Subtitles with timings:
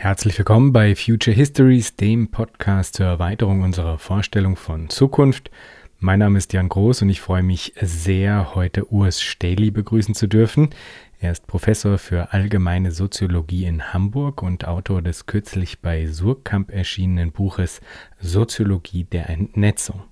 [0.00, 5.50] Herzlich willkommen bei Future Histories, dem Podcast zur Erweiterung unserer Vorstellung von Zukunft.
[5.98, 10.28] Mein Name ist Jan Groß und ich freue mich sehr, heute Urs Stähli begrüßen zu
[10.28, 10.70] dürfen.
[11.18, 17.32] Er ist Professor für allgemeine Soziologie in Hamburg und Autor des kürzlich bei Surkamp erschienenen
[17.32, 17.80] Buches
[18.20, 20.04] Soziologie der Entnetzung.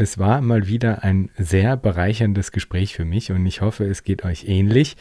[0.00, 4.24] Es war mal wieder ein sehr bereicherndes Gespräch für mich und ich hoffe, es geht
[4.24, 4.96] euch ähnlich,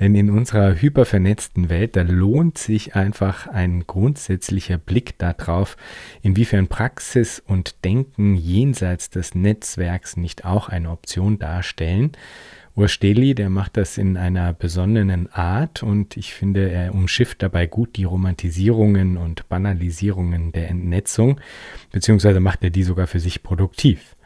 [0.00, 5.76] denn in unserer hypervernetzten Welt, da lohnt sich einfach ein grundsätzlicher Blick darauf,
[6.22, 12.12] inwiefern Praxis und Denken jenseits des Netzwerks nicht auch eine Option darstellen.
[12.74, 17.96] Ursteli, der macht das in einer besonnenen Art und ich finde, er umschifft dabei gut
[17.96, 21.38] die Romantisierungen und Banalisierungen der Entnetzung,
[21.92, 24.16] beziehungsweise macht er die sogar für sich produktiv.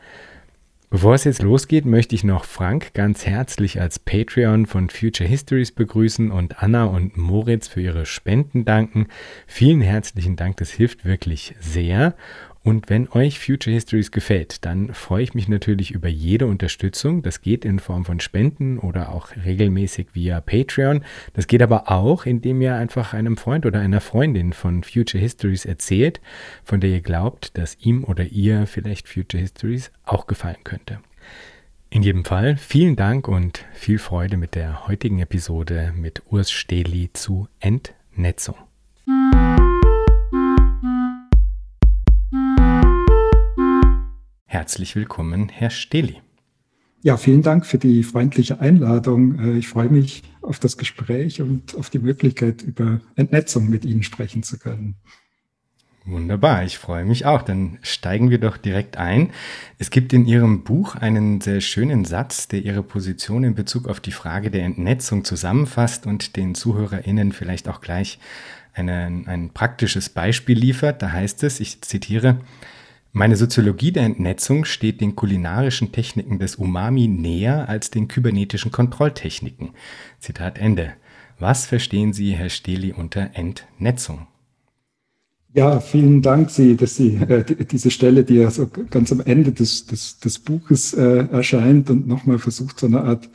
[0.95, 5.73] Bevor es jetzt losgeht, möchte ich noch Frank ganz herzlich als Patreon von Future Histories
[5.73, 9.09] begrüßen und Anna und Moritz für ihre Spenden danken.
[9.49, 12.15] Vielen herzlichen Dank, das hilft wirklich sehr.
[12.65, 17.23] Und wenn euch Future Histories gefällt, dann freue ich mich natürlich über jede Unterstützung.
[17.23, 21.05] Das geht in Form von Spenden oder auch regelmäßig via Patreon.
[21.35, 25.67] Das geht aber auch, indem ihr einfach einem Freund oder einer Freundin von Future Histories
[25.67, 26.23] erzählt,
[26.65, 31.01] von der ihr glaubt, dass ihm oder ihr vielleicht Future Histories auch gefallen könnte.
[31.91, 37.11] In jedem Fall vielen Dank und viel Freude mit der heutigen Episode mit Urs Stehli
[37.13, 38.57] zu Entnetzung.
[44.55, 46.23] Herzlich willkommen, Herr Steli.
[47.03, 49.41] Ja, vielen Dank für die freundliche Einladung.
[49.41, 54.05] Äh, ich freue mich auf das Gespräch und auf die Möglichkeit, über Entnetzung mit Ihnen
[54.05, 54.95] sprechen zu können.
[56.05, 57.43] Wunderbar, ich freue mich auch.
[57.43, 59.33] Dann steigen wir doch direkt ein.
[59.81, 63.99] Es gibt in Ihrem Buch einen sehr schönen Satz, der Ihre Position in Bezug auf
[63.99, 68.21] die Frage der Entnetzung zusammenfasst und den ZuhörerInnen vielleicht auch gleich
[68.73, 71.03] eine, ein praktisches Beispiel liefert.
[71.03, 72.39] Da heißt es, ich zitiere,
[73.15, 79.71] meine Soziologie der Entnetzung steht den kulinarischen Techniken des Umami näher als den kybernetischen Kontrolltechniken.
[80.19, 80.95] Zitat Ende.
[81.39, 84.27] Was verstehen Sie, Herr Stehli, unter Entnetzung?
[85.57, 89.53] Ja, vielen Dank, Sie, dass Sie äh, diese Stelle, die ja so ganz am Ende
[89.53, 93.31] des, des, des Buches äh, erscheint und nochmal versucht, so eine Art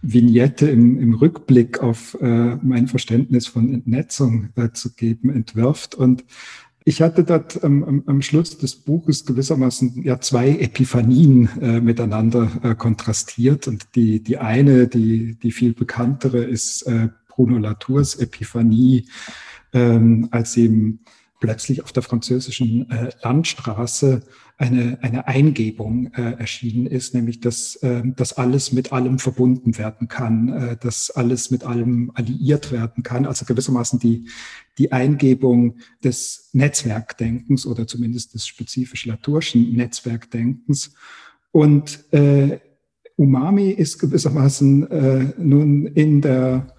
[0.00, 5.96] Vignette im, im Rückblick auf äh, mein Verständnis von Entnetzung äh, zu geben, entwirft.
[5.96, 6.24] Und
[6.84, 12.74] ich hatte dort am, am, Schluss des Buches gewissermaßen ja zwei Epiphanien äh, miteinander äh,
[12.74, 13.66] kontrastiert.
[13.68, 19.08] Und die, die eine, die, die viel bekanntere, ist äh, Bruno Latours Epiphanie,
[19.72, 20.98] ähm, als ihm
[21.40, 24.22] plötzlich auf der französischen äh, Landstraße
[24.56, 30.06] eine, eine Eingebung äh, erschienen ist, nämlich dass, äh, dass alles mit allem verbunden werden
[30.06, 33.26] kann, äh, dass alles mit allem alliiert werden kann.
[33.26, 34.28] Also gewissermaßen die,
[34.78, 40.94] die Eingebung des Netzwerkdenkens oder zumindest des spezifisch Latourschen Netzwerkdenkens.
[41.50, 42.60] Und äh,
[43.16, 46.73] Umami ist gewissermaßen äh, nun in der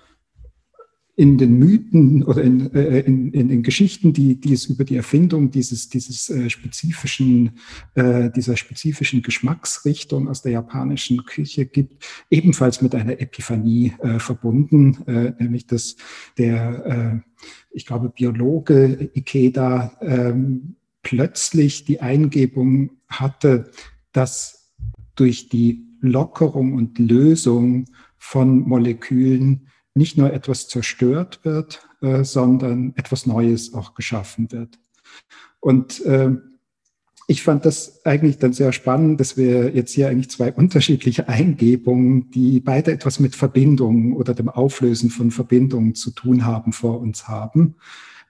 [1.18, 4.98] in den Mythen oder in, äh, in, in den Geschichten, die, die es über die
[4.98, 7.52] Erfindung dieses, dieses äh, spezifischen,
[7.94, 14.98] äh, dieser spezifischen Geschmacksrichtung aus der japanischen Küche gibt, ebenfalls mit einer Epiphanie äh, verbunden,
[15.08, 15.96] äh, nämlich dass
[16.38, 23.72] der, äh, ich glaube, Biologe Ikeda ähm, plötzlich die Eingebung hatte,
[24.12, 24.74] dass
[25.16, 27.86] durch die Lockerung und Lösung
[28.18, 34.78] von Molekülen nicht nur etwas zerstört wird, äh, sondern etwas Neues auch geschaffen wird.
[35.60, 36.32] Und äh,
[37.28, 42.30] ich fand das eigentlich dann sehr spannend, dass wir jetzt hier eigentlich zwei unterschiedliche Eingebungen,
[42.30, 47.28] die beide etwas mit Verbindungen oder dem Auflösen von Verbindungen zu tun haben, vor uns
[47.28, 47.76] haben.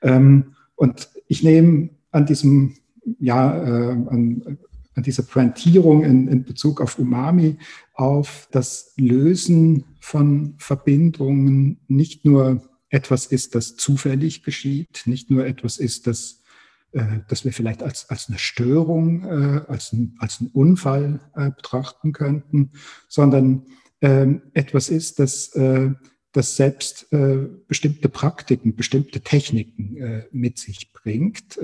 [0.01, 2.75] Ähm, und ich nehme an diesem,
[3.19, 4.57] ja, äh, an,
[4.93, 7.57] an dieser Pointierung in, in Bezug auf Umami
[7.95, 15.77] auf das Lösen von Verbindungen nicht nur etwas ist, das zufällig geschieht, nicht nur etwas
[15.77, 16.43] ist, das,
[16.91, 21.49] äh, das wir vielleicht als, als eine Störung, äh, als, ein, als einen Unfall äh,
[21.49, 22.71] betrachten könnten,
[23.07, 23.65] sondern
[24.01, 25.91] äh, etwas ist, das äh,
[26.33, 31.57] das selbst äh, bestimmte Praktiken, bestimmte Techniken äh, mit sich bringt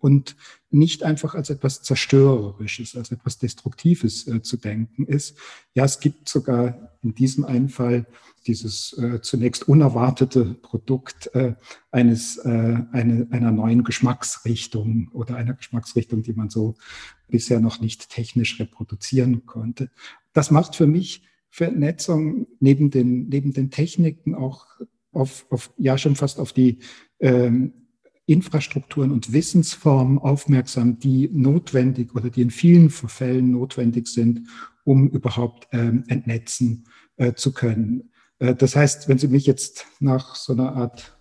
[0.00, 0.36] und
[0.70, 5.36] nicht einfach als etwas Zerstörerisches, als etwas Destruktives äh, zu denken ist.
[5.74, 8.06] Ja, es gibt sogar in diesem einen Fall
[8.46, 11.54] dieses äh, zunächst unerwartete Produkt äh,
[11.90, 16.74] eines, eine, einer neuen Geschmacksrichtung oder einer Geschmacksrichtung, die man so
[17.28, 19.90] bisher noch nicht technisch reproduzieren konnte.
[20.32, 24.66] Das macht für mich Vernetzung neben den, neben den Techniken auch
[25.12, 26.78] auf, auf ja schon fast auf die
[27.20, 27.72] ähm,
[28.28, 34.48] Infrastrukturen und Wissensformen aufmerksam, die notwendig oder die in vielen Fällen notwendig sind,
[34.84, 36.84] um überhaupt ähm, entnetzen
[37.16, 38.10] äh, zu können.
[38.38, 41.16] Äh, das heißt, wenn Sie mich jetzt nach so einer Art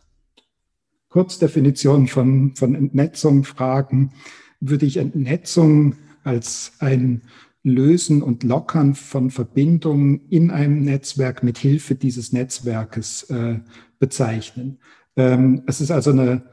[1.09, 4.11] Kurzdefinition von, von Entnetzung fragen,
[4.59, 7.21] würde ich Entnetzung als ein
[7.63, 13.59] Lösen und Lockern von Verbindungen in einem Netzwerk mit Hilfe dieses Netzwerkes äh,
[13.99, 14.79] bezeichnen.
[15.15, 16.43] Ähm, es ist also eine,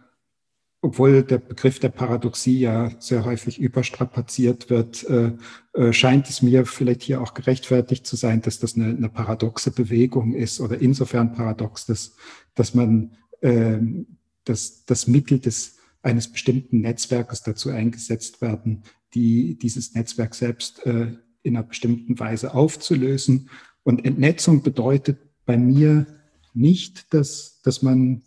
[0.85, 5.33] obwohl der Begriff der Paradoxie ja sehr häufig überstrapaziert wird, äh,
[5.73, 9.71] äh, scheint es mir vielleicht hier auch gerechtfertigt zu sein, dass das eine, eine paradoxe
[9.71, 12.17] Bewegung ist oder insofern paradox, dass,
[12.55, 18.83] dass man ähm, dass das Mittel des, eines bestimmten Netzwerkes dazu eingesetzt werden,
[19.15, 23.49] die, dieses Netzwerk selbst äh, in einer bestimmten Weise aufzulösen.
[23.85, 26.07] Und Entnetzung bedeutet bei mir
[26.53, 28.23] nicht, dass, dass man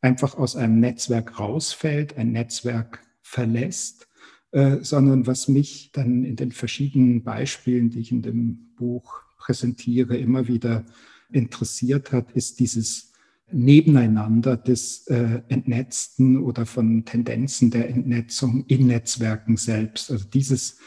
[0.00, 4.08] einfach aus einem Netzwerk rausfällt, ein Netzwerk verlässt,
[4.52, 10.16] äh, sondern was mich dann in den verschiedenen Beispielen, die ich in dem Buch präsentiere,
[10.16, 10.84] immer wieder
[11.30, 13.12] interessiert hat, ist dieses
[13.50, 20.10] Nebeneinander des äh, Entnetzten oder von Tendenzen der Entnetzung in Netzwerken selbst.
[20.10, 20.78] Also dieses,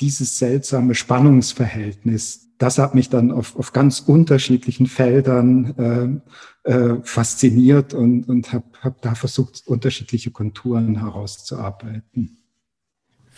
[0.00, 6.22] dieses seltsame Spannungsverhältnis, das hat mich dann auf, auf ganz unterschiedlichen Feldern
[6.64, 12.38] äh, äh, fasziniert und, und habe hab da versucht, unterschiedliche Konturen herauszuarbeiten.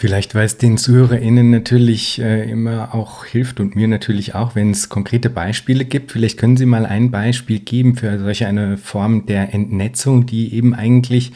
[0.01, 4.71] Vielleicht, weil es den ZuhörerInnen natürlich äh, immer auch hilft und mir natürlich auch, wenn
[4.71, 6.13] es konkrete Beispiele gibt.
[6.13, 10.73] Vielleicht können Sie mal ein Beispiel geben für solche eine Form der Entnetzung, die eben
[10.73, 11.33] eigentlich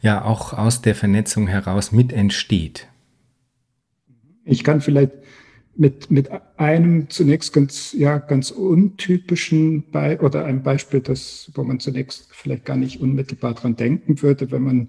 [0.00, 2.88] ja auch aus der Vernetzung heraus mit entsteht.
[4.46, 5.12] Ich kann vielleicht
[5.76, 11.80] mit, mit einem zunächst ganz, ja, ganz untypischen Bei oder einem Beispiel, das, wo man
[11.80, 14.88] zunächst vielleicht gar nicht unmittelbar dran denken würde, wenn man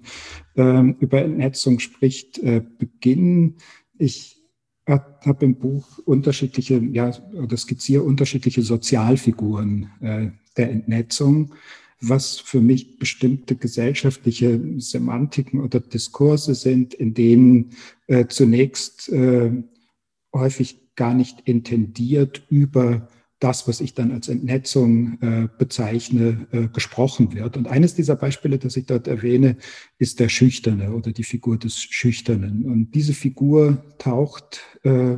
[0.56, 3.56] ähm, über Entnetzung spricht, äh, beginnen.
[3.98, 4.36] Ich
[4.86, 11.52] habe im Buch unterschiedliche, ja, oder skizziere unterschiedliche Sozialfiguren äh, der Entnetzung,
[12.00, 17.70] was für mich bestimmte gesellschaftliche Semantiken oder Diskurse sind, in denen
[18.06, 19.50] äh, zunächst äh,
[20.32, 23.08] häufig gar nicht intendiert über
[23.40, 27.56] das, was ich dann als Entnetzung äh, bezeichne, äh, gesprochen wird.
[27.56, 29.56] Und eines dieser Beispiele, das ich dort erwähne,
[29.98, 32.64] ist der Schüchterne oder die Figur des Schüchternen.
[32.64, 35.16] Und diese Figur taucht äh,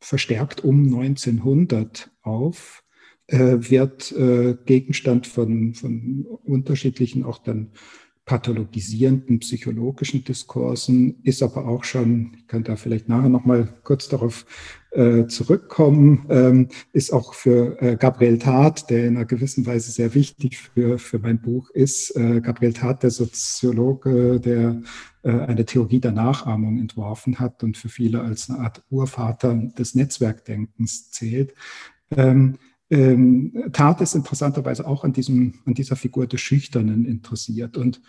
[0.00, 2.82] verstärkt um 1900 auf,
[3.28, 7.72] wird äh, Gegenstand von, von unterschiedlichen auch dann
[8.26, 14.44] pathologisierenden psychologischen Diskursen, ist aber auch schon, ich kann da vielleicht nachher nochmal kurz darauf
[14.90, 20.12] äh, zurückkommen, ähm, ist auch für äh, Gabriel Tart, der in einer gewissen Weise sehr
[20.14, 22.16] wichtig für, für mein Buch ist.
[22.16, 24.82] Äh, Gabriel Tart, der Soziologe, der
[25.22, 29.94] äh, eine Theorie der Nachahmung entworfen hat und für viele als eine Art Urvater des
[29.94, 31.54] Netzwerkdenkens zählt.
[32.10, 32.58] Ähm,
[32.90, 37.76] ähm, Tat ist interessanterweise auch an, diesem, an dieser Figur des Schüchternen interessiert.
[37.76, 38.00] Und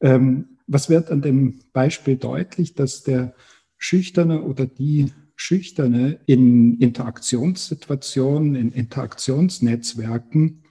[0.00, 3.34] ähm, was wird an dem Beispiel deutlich, dass der
[3.78, 10.62] Schüchterne oder die Schüchterne in Interaktionssituationen, in Interaktionsnetzwerken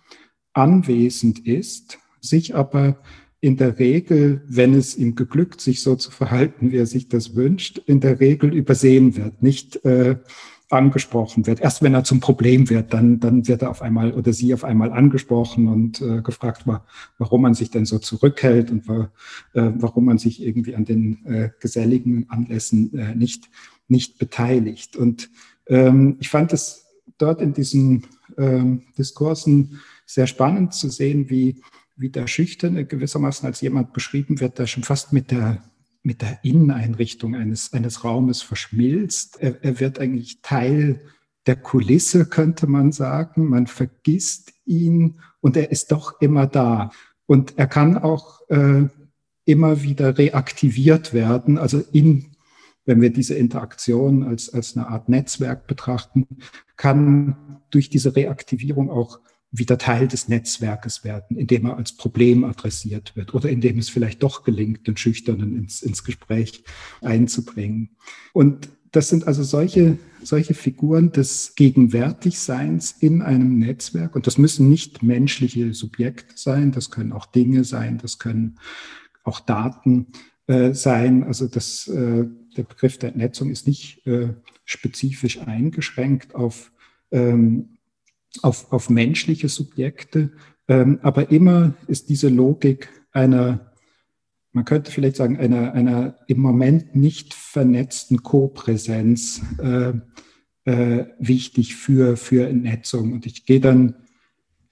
[0.53, 2.99] anwesend ist, sich aber
[3.41, 7.35] in der Regel, wenn es ihm geglückt, sich so zu verhalten, wie er sich das
[7.35, 10.17] wünscht, in der Regel übersehen wird, nicht äh,
[10.75, 11.59] angesprochen wird.
[11.59, 14.63] Erst wenn er zum Problem wird, dann, dann wird er auf einmal oder sie auf
[14.63, 16.65] einmal angesprochen und äh, gefragt,
[17.17, 19.07] warum man sich denn so zurückhält und äh,
[19.53, 23.49] warum man sich irgendwie an den äh, geselligen Anlässen äh, nicht,
[23.87, 24.95] nicht beteiligt.
[24.95, 25.29] Und
[25.67, 26.85] ähm, ich fand es
[27.17, 28.05] dort in diesen
[28.37, 31.61] ähm, Diskursen sehr spannend zu sehen, wie,
[31.95, 35.63] wie der Schüchterne gewissermaßen als jemand beschrieben wird, der schon fast mit der
[36.05, 39.37] mit der Inneneinrichtung eines, eines Raumes verschmilzt.
[39.41, 41.01] Er, er wird eigentlich Teil
[41.47, 43.49] der Kulisse, könnte man sagen.
[43.49, 46.91] Man vergisst ihn und er ist doch immer da.
[47.25, 48.87] Und er kann auch äh,
[49.45, 51.57] immer wieder reaktiviert werden.
[51.57, 52.35] Also in,
[52.85, 56.27] wenn wir diese Interaktion als, als eine Art Netzwerk betrachten,
[56.77, 59.19] kann durch diese Reaktivierung auch
[59.51, 64.21] wieder Teil des Netzwerkes werden, indem er als Problem adressiert wird oder indem es vielleicht
[64.23, 66.63] doch gelingt, den Schüchternen ins, ins Gespräch
[67.01, 67.91] einzubringen.
[68.33, 74.15] Und das sind also solche, solche Figuren des Gegenwärtigseins in einem Netzwerk.
[74.15, 78.57] Und das müssen nicht menschliche Subjekte sein, das können auch Dinge sein, das können
[79.23, 80.07] auch Daten
[80.47, 81.23] äh, sein.
[81.23, 82.25] Also das, äh,
[82.55, 84.33] der Begriff der Netzung ist nicht äh,
[84.63, 86.71] spezifisch eingeschränkt auf
[87.11, 87.74] ähm,
[88.43, 90.31] auf, auf menschliche Subjekte.
[90.67, 93.71] Ähm, aber immer ist diese Logik einer
[94.55, 99.91] man könnte vielleicht sagen, einer, einer im Moment nicht vernetzten Co-Präsenz äh,
[100.63, 103.11] äh, wichtig für, für Entnetzung.
[103.11, 103.95] Und ich gehe dann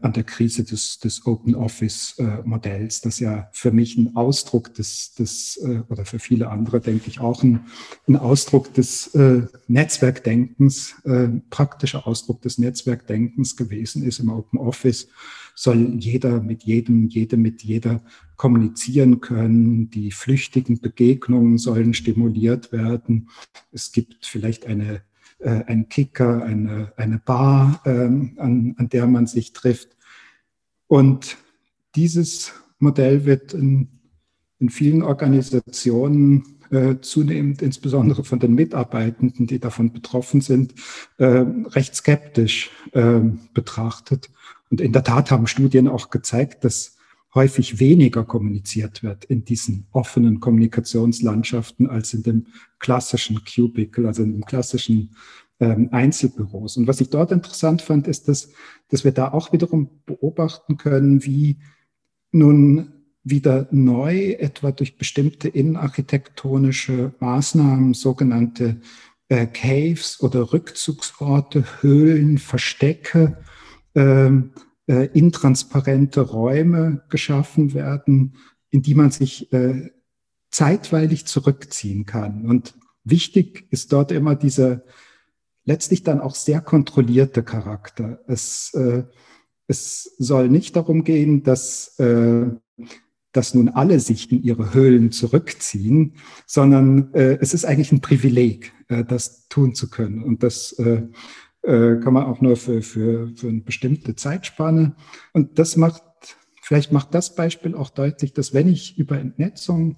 [0.01, 4.73] an der Krise des, des Open Office äh, Modells, das ja für mich ein Ausdruck
[4.73, 7.67] des, des äh, oder für viele andere denke ich auch ein,
[8.09, 15.09] ein Ausdruck des äh, Netzwerkdenkens, äh, praktischer Ausdruck des Netzwerkdenkens gewesen ist im Open Office
[15.55, 18.03] soll jeder mit jedem, jede mit jeder
[18.37, 19.91] kommunizieren können.
[19.91, 23.29] Die flüchtigen Begegnungen sollen stimuliert werden.
[23.73, 25.03] Es gibt vielleicht eine,
[25.39, 29.97] äh, einen Kicker, eine, eine Bar, ähm, an, an der man sich trifft.
[30.87, 31.37] Und
[31.95, 33.89] dieses Modell wird in,
[34.59, 40.75] in vielen Organisationen äh, zunehmend, insbesondere von den Mitarbeitenden, die davon betroffen sind,
[41.19, 43.21] äh, recht skeptisch äh,
[43.53, 44.31] betrachtet.
[44.71, 46.97] Und in der Tat haben Studien auch gezeigt, dass
[47.35, 52.47] häufig weniger kommuniziert wird in diesen offenen Kommunikationslandschaften als in dem
[52.79, 55.15] klassischen Cubicle, also in dem klassischen
[55.61, 56.77] ähm, Einzelbüros.
[56.77, 58.51] Und was ich dort interessant fand, ist, dass,
[58.89, 61.59] dass wir da auch wiederum beobachten können, wie
[62.33, 68.81] nun wieder neu, etwa durch bestimmte innenarchitektonische Maßnahmen, sogenannte
[69.29, 73.37] äh, Caves oder Rückzugsorte, Höhlen, Verstecke,
[73.95, 74.53] ähm,
[74.87, 78.37] äh, intransparente Räume geschaffen werden,
[78.71, 79.91] in die man sich äh,
[80.51, 82.47] zeitweilig zurückziehen kann.
[82.47, 84.83] Und wichtig ist dort immer dieser
[85.65, 88.21] letztlich dann auch sehr kontrollierte Charakter.
[88.27, 89.05] Es, äh,
[89.67, 92.47] es soll nicht darum gehen, dass, äh,
[93.33, 96.15] dass nun alle sich in ihre Höhlen zurückziehen,
[96.47, 100.25] sondern äh, es ist eigentlich ein Privileg, äh, das tun zu können.
[100.25, 101.03] Und das äh,
[101.63, 104.95] äh, kann man auch nur für, für, für eine bestimmte Zeitspanne.
[105.33, 106.03] Und das macht,
[106.63, 109.97] vielleicht macht das Beispiel auch deutlich, dass wenn ich über Entnetzung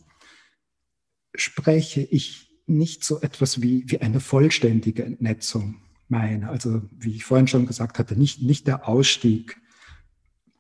[1.34, 6.48] spreche, ich nicht so etwas wie, wie eine vollständige Entnetzung meine.
[6.48, 9.60] Also wie ich vorhin schon gesagt hatte, nicht, nicht der Ausstieg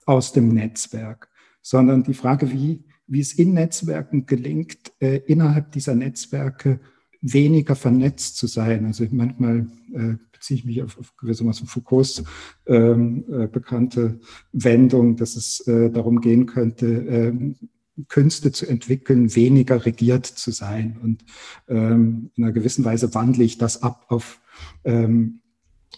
[0.06, 1.28] aus dem Netzwerk,
[1.62, 6.80] sondern die Frage, wie, wie es in Netzwerken gelingt, äh, innerhalb dieser Netzwerke
[7.22, 8.84] weniger vernetzt zu sein.
[8.84, 12.24] Also manchmal äh, beziehe ich mich auf, auf gewissermaßen Foucaults
[12.66, 14.20] ähm, äh, bekannte
[14.52, 17.54] Wendung, dass es äh, darum gehen könnte, ähm,
[18.08, 20.98] Künste zu entwickeln, weniger regiert zu sein.
[21.00, 21.24] Und
[21.68, 24.40] ähm, in einer gewissen Weise wandle ich das ab auf,
[24.84, 25.40] ähm,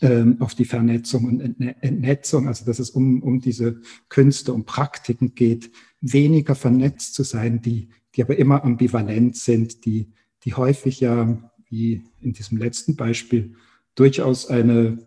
[0.03, 5.35] ähm, auf die Vernetzung und Entnetzung, also dass es um, um diese Künste, um Praktiken
[5.35, 10.13] geht, weniger vernetzt zu sein, die, die aber immer ambivalent sind, die,
[10.45, 13.55] die häufig ja, wie in diesem letzten Beispiel,
[13.95, 14.99] durchaus eine,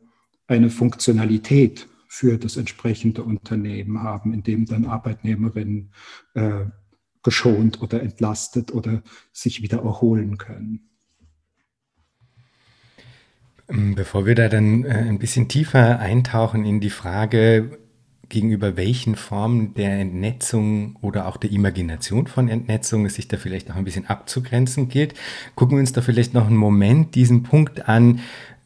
[0.48, 5.92] eine Funktionalität für das entsprechende Unternehmen haben, in dem dann Arbeitnehmerinnen
[6.34, 6.66] äh,
[7.22, 9.04] geschont oder entlastet oder
[9.34, 10.90] sich wieder erholen können.
[13.70, 17.78] Ähm, bevor wir da dann äh, ein bisschen tiefer eintauchen in die Frage,
[18.30, 23.72] gegenüber welchen Formen der Entnetzung oder auch der Imagination von Entnetzung es sich da vielleicht
[23.72, 25.14] auch ein bisschen abzugrenzen gilt,
[25.56, 28.20] gucken wir uns da vielleicht noch einen Moment diesen Punkt an,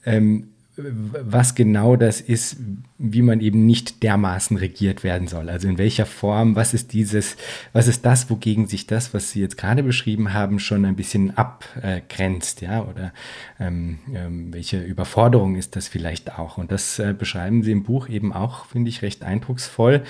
[0.06, 2.58] ähm, was genau das ist,
[3.04, 5.50] wie man eben nicht dermaßen regiert werden soll.
[5.50, 7.36] Also in welcher Form, was ist dieses,
[7.74, 11.36] was ist das, wogegen sich das, was Sie jetzt gerade beschrieben haben, schon ein bisschen
[11.36, 13.12] abgrenzt, ja, oder
[13.60, 16.60] ähm, ähm, welche Überforderung ist das vielleicht auch?
[16.60, 20.04] Und das äh, beschreiben Sie im Buch eben auch, finde ich, recht eindrucksvoll.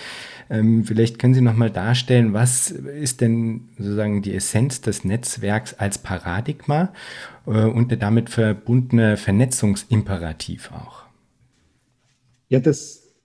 [0.49, 5.97] Ähm, vielleicht können Sie nochmal darstellen, was ist denn sozusagen die Essenz des Netzwerks als
[5.97, 6.91] Paradigma
[7.45, 11.00] äh, und der damit verbundene Vernetzungsimperativ auch?
[12.51, 13.15] Ja, das,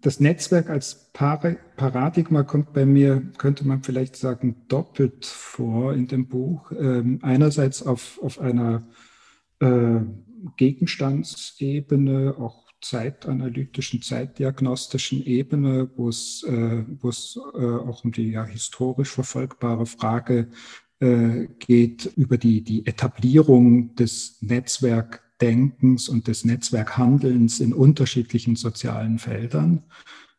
[0.00, 6.26] das Netzwerk als Paradigma kommt bei mir, könnte man vielleicht sagen, doppelt vor in dem
[6.26, 6.72] Buch.
[6.72, 8.88] Ähm, einerseits auf, auf einer
[9.60, 10.00] äh,
[10.56, 19.86] Gegenstandsebene, auch zeitanalytischen, zeitdiagnostischen Ebene, wo es, äh, äh, auch um die ja, historisch verfolgbare
[19.86, 20.48] Frage
[20.98, 24.38] äh, geht über die, die Etablierung des
[25.40, 29.84] Netzwerkdenkens und des Netzwerkhandelns in unterschiedlichen sozialen Feldern.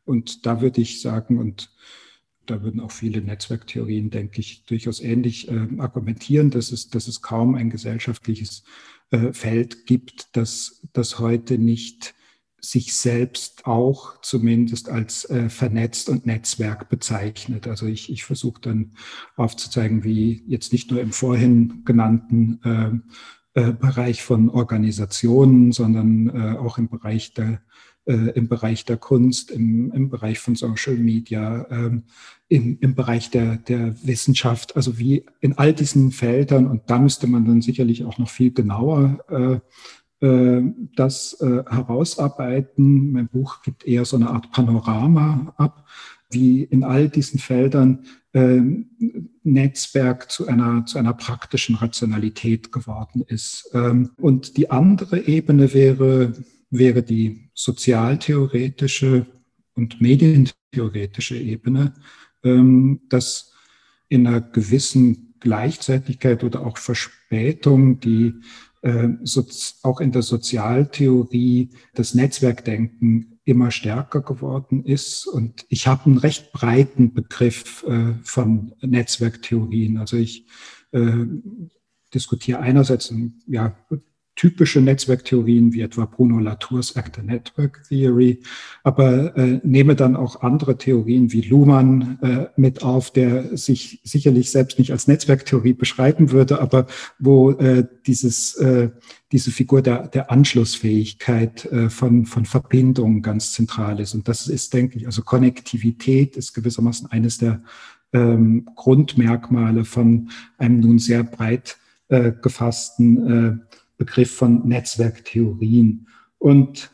[0.05, 1.71] Und da würde ich sagen, und
[2.45, 7.21] da würden auch viele Netzwerktheorien, denke ich, durchaus ähnlich äh, argumentieren, dass es, dass es
[7.21, 8.63] kaum ein gesellschaftliches
[9.11, 12.15] äh, Feld gibt, das, das heute nicht
[12.59, 17.67] sich selbst auch zumindest als äh, vernetzt und Netzwerk bezeichnet.
[17.67, 18.93] Also ich, ich versuche dann
[19.35, 23.13] aufzuzeigen, wie jetzt nicht nur im vorhin genannten äh,
[23.61, 27.59] Bereich von Organisationen, sondern äh, auch im Bereich der
[28.07, 32.03] äh, im Bereich der Kunst, im, im Bereich von Social Media, ähm,
[32.47, 37.27] im, im Bereich der, der Wissenschaft, also wie in all diesen Feldern, und da müsste
[37.27, 40.63] man dann sicherlich auch noch viel genauer äh, äh,
[40.95, 43.11] das äh, herausarbeiten.
[43.11, 45.85] Mein Buch gibt eher so eine Art Panorama ab,
[46.29, 48.61] wie in all diesen Feldern äh,
[49.53, 53.69] Netzwerk zu einer, zu einer praktischen Rationalität geworden ist.
[53.73, 56.33] Ähm, und die andere Ebene wäre
[56.69, 59.25] wäre die sozialtheoretische
[59.75, 61.93] und medientheoretische Ebene,
[62.43, 63.53] ähm, dass
[64.09, 68.33] in einer gewissen Gleichzeitigkeit oder auch Verspätung die
[68.81, 69.09] äh,
[69.83, 75.25] auch in der Sozialtheorie das Netzwerkdenken immer stärker geworden ist.
[75.25, 79.97] Und ich habe einen recht breiten Begriff äh, von Netzwerktheorien.
[79.97, 80.47] Also ich
[80.91, 81.25] äh,
[82.13, 83.13] diskutiere einerseits
[83.47, 83.77] ja,
[84.37, 88.39] typische Netzwerktheorien wie etwa Bruno Latours Actor Network Theory,
[88.83, 94.51] aber äh, nehme dann auch andere Theorien wie Luhmann äh, mit auf, der sich sicherlich
[94.51, 96.85] selbst nicht als Netzwerktheorie beschreiben würde, aber
[97.17, 98.91] wo äh, dieses, äh,
[99.31, 104.13] diese Figur der, der Anschlussfähigkeit äh, von, von Verbindungen ganz zentral ist.
[104.13, 107.63] Und das ist, denke ich, also Konnektivität ist gewissermaßen eines der
[108.13, 110.29] ähm, Grundmerkmale von
[110.59, 111.77] einem nun sehr breit
[112.09, 116.07] äh, gefassten äh, Begriff von Netzwerktheorien.
[116.37, 116.91] Und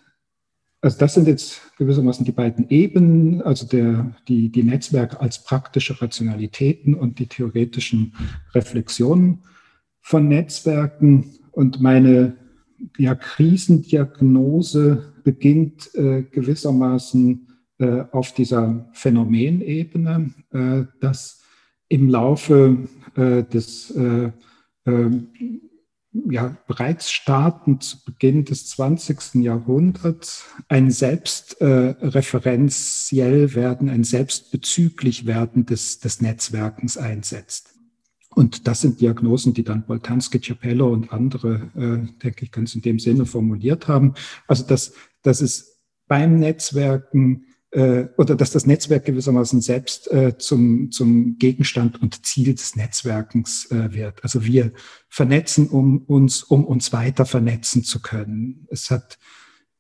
[0.82, 6.02] also das sind jetzt gewissermaßen die beiden Ebenen, also der, die, die Netzwerke als praktische
[6.02, 8.14] Rationalitäten und die theoretischen
[8.54, 9.44] Reflexionen
[10.02, 11.40] von Netzwerken.
[11.52, 12.36] Und meine
[12.98, 21.42] ja, Krisendiagnose beginnt äh, gewissermaßen äh, auf dieser Phänomenebene, äh, dass
[21.88, 24.32] im Laufe äh, des äh,
[24.86, 25.10] äh,
[26.30, 29.44] ja, bereits startend zu Beginn des 20.
[29.44, 37.74] Jahrhunderts ein selbstreferenziell äh, werden, ein selbstbezüglich werden des, des Netzwerkens einsetzt.
[38.36, 42.82] Und das sind Diagnosen, die dann Boltanski, Capello und andere, äh, denke ich, ganz in
[42.82, 44.16] dem Sinne formuliert haben.
[44.48, 50.92] Also, dass, dass es beim Netzwerken äh, oder dass das Netzwerk gewissermaßen selbst äh, zum,
[50.92, 54.24] zum Gegenstand und Ziel des Netzwerkens äh, wird.
[54.24, 54.72] Also wir
[55.10, 58.68] vernetzen um uns, um uns weiter vernetzen zu können.
[58.70, 59.18] Es hat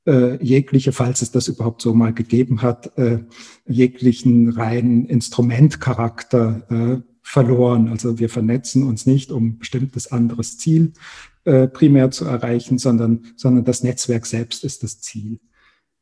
[0.05, 3.19] äh, jegliche, falls es das überhaupt so mal gegeben hat, äh,
[3.67, 7.89] jeglichen reinen Instrumentcharakter äh, verloren.
[7.89, 10.93] Also wir vernetzen uns nicht, um ein bestimmtes anderes Ziel
[11.45, 15.39] äh, primär zu erreichen, sondern, sondern das Netzwerk selbst ist das Ziel.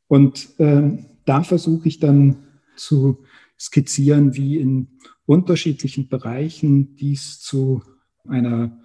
[0.08, 2.44] Und ähm, da versuche ich dann
[2.76, 3.24] zu
[3.58, 7.82] skizzieren, wie in unterschiedlichen Bereichen dies zu
[8.26, 8.80] einer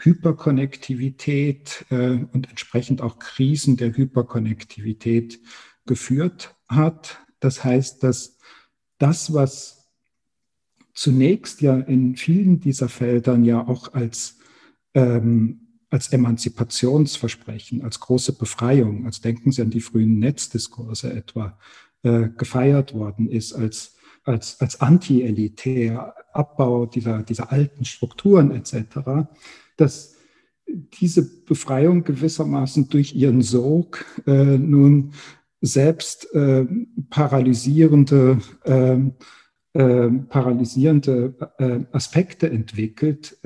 [0.00, 5.40] Hyperkonnektivität äh, und entsprechend auch Krisen der Hyperkonnektivität
[5.86, 7.18] geführt hat.
[7.40, 8.38] Das heißt, dass
[8.98, 9.88] das, was
[10.94, 14.38] zunächst ja in vielen dieser Feldern ja auch als,
[14.94, 21.58] ähm, als Emanzipationsversprechen, als große Befreiung, als denken Sie an die frühen Netzdiskurse etwa,
[22.02, 29.28] äh, gefeiert worden ist, als, als, als anti-elitär, Abbau dieser, dieser alten Strukturen etc.,
[29.76, 30.14] dass
[31.00, 35.12] diese Befreiung gewissermaßen durch ihren Sog äh, nun
[35.60, 36.66] selbst äh,
[37.10, 39.14] paralysierende, ähm,
[39.72, 43.38] äh, paralysierende äh, Aspekte entwickelt.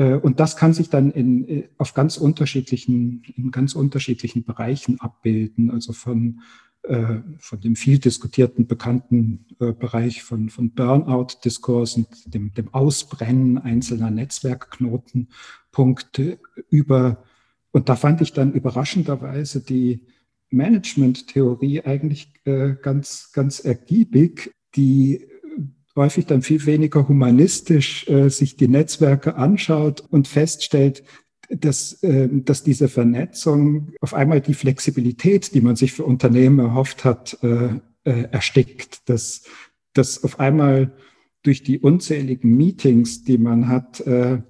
[0.00, 5.70] äh, und das kann sich dann in, auf ganz unterschiedlichen, in ganz unterschiedlichen Bereichen abbilden,
[5.70, 6.40] also von
[6.82, 13.58] äh, von dem viel diskutierten bekannten äh, Bereich von, von Burnout-Diskurs und dem, dem Ausbrennen
[13.58, 16.38] einzelner Netzwerkknotenpunkte
[16.70, 17.22] über,
[17.70, 20.06] und da fand ich dann überraschenderweise die
[20.48, 25.29] Management-Theorie eigentlich äh, ganz, ganz ergiebig, die
[26.00, 31.04] häufig dann viel weniger humanistisch äh, sich die Netzwerke anschaut und feststellt,
[31.50, 37.04] dass, ähm, dass diese Vernetzung auf einmal die Flexibilität, die man sich für Unternehmen erhofft
[37.04, 39.42] hat, äh, äh, erstickt, dass,
[39.92, 40.92] dass auf einmal
[41.42, 44.42] durch die unzähligen Meetings, die man hat, äh,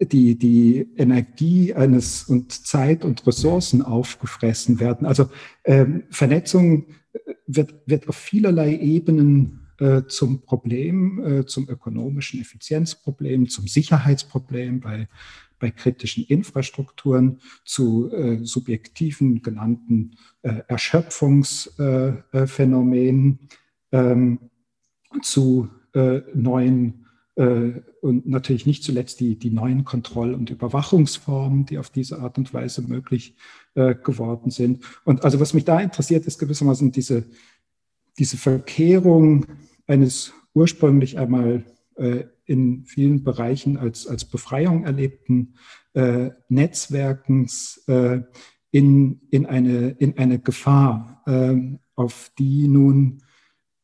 [0.00, 5.06] die, die Energie eines und Zeit und Ressourcen aufgefressen werden.
[5.06, 5.30] Also
[5.64, 6.86] ähm, Vernetzung
[7.46, 15.08] wird, wird auf vielerlei Ebenen äh, zum Problem, äh, zum ökonomischen Effizienzproblem, zum Sicherheitsproblem bei,
[15.58, 23.38] bei kritischen Infrastrukturen, zu äh, subjektiven genannten äh, Erschöpfungsphänomenen,
[23.92, 24.38] ähm,
[25.22, 26.98] zu äh, neuen
[27.34, 32.52] und natürlich nicht zuletzt die, die neuen Kontroll- und Überwachungsformen, die auf diese Art und
[32.52, 33.34] Weise möglich
[33.74, 34.84] geworden sind.
[35.04, 37.24] Und also was mich da interessiert, ist gewissermaßen diese,
[38.18, 39.46] diese Verkehrung
[39.86, 41.64] eines ursprünglich einmal
[41.96, 45.54] äh, in vielen Bereichen als, als Befreiung erlebten
[45.94, 48.22] äh, Netzwerkens äh,
[48.70, 53.22] in, in, eine, in eine Gefahr, ähm, auf die nun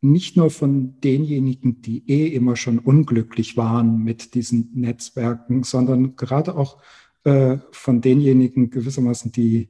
[0.00, 6.56] nicht nur von denjenigen, die eh immer schon unglücklich waren mit diesen Netzwerken, sondern gerade
[6.56, 6.80] auch
[7.24, 9.68] äh, von denjenigen gewissermaßen, die,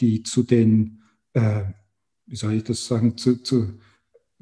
[0.00, 1.64] die zu den, äh,
[2.26, 3.74] wie soll ich das sagen, zu, zu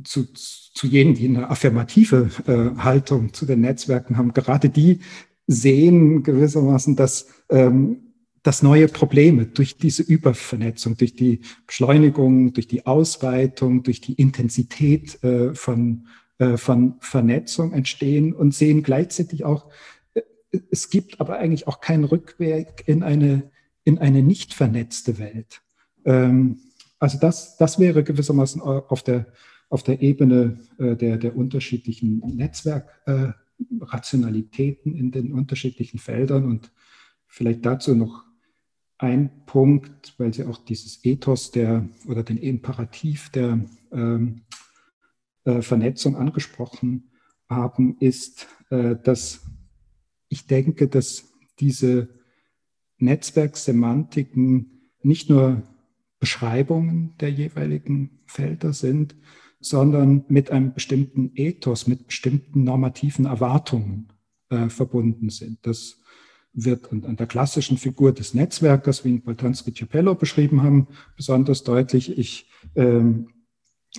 [0.05, 5.01] zu, zu jenen, die eine affirmative äh, Haltung zu den Netzwerken haben, gerade die
[5.47, 12.87] sehen gewissermaßen, dass, ähm, dass neue Probleme durch diese Übervernetzung, durch die Beschleunigung, durch die
[12.87, 19.69] Ausweitung, durch die Intensität äh, von, äh, von Vernetzung entstehen und sehen gleichzeitig auch,
[20.15, 20.23] äh,
[20.71, 23.51] es gibt aber eigentlich auch keinen Rückweg in eine,
[23.85, 25.63] in eine nicht vernetzte Welt.
[26.05, 26.61] Ähm,
[26.99, 29.27] also das, das wäre gewissermaßen auf der,
[29.73, 36.45] auf der Ebene äh, der, der unterschiedlichen Netzwerkrationalitäten äh, in den unterschiedlichen Feldern.
[36.45, 36.71] Und
[37.27, 38.27] vielleicht dazu noch
[38.99, 44.43] ein Punkt, weil Sie auch dieses Ethos der oder den Imperativ der ähm,
[45.45, 47.05] äh, Vernetzung angesprochen
[47.49, 49.41] haben, ist, äh, dass
[50.29, 52.11] ich denke, dass diese
[52.99, 55.63] Netzwerksemantiken nicht nur
[56.21, 59.17] Beschreibungen der jeweiligen Felder sind,
[59.65, 64.09] sondern mit einem bestimmten Ethos, mit bestimmten normativen Erwartungen
[64.51, 65.59] äh, verbunden sind.
[65.63, 65.99] Das
[66.53, 72.19] wird an, der klassischen Figur des Netzwerkers, wie ihn Boltanski Capello beschrieben haben, besonders deutlich.
[72.19, 73.29] Ich, ähm,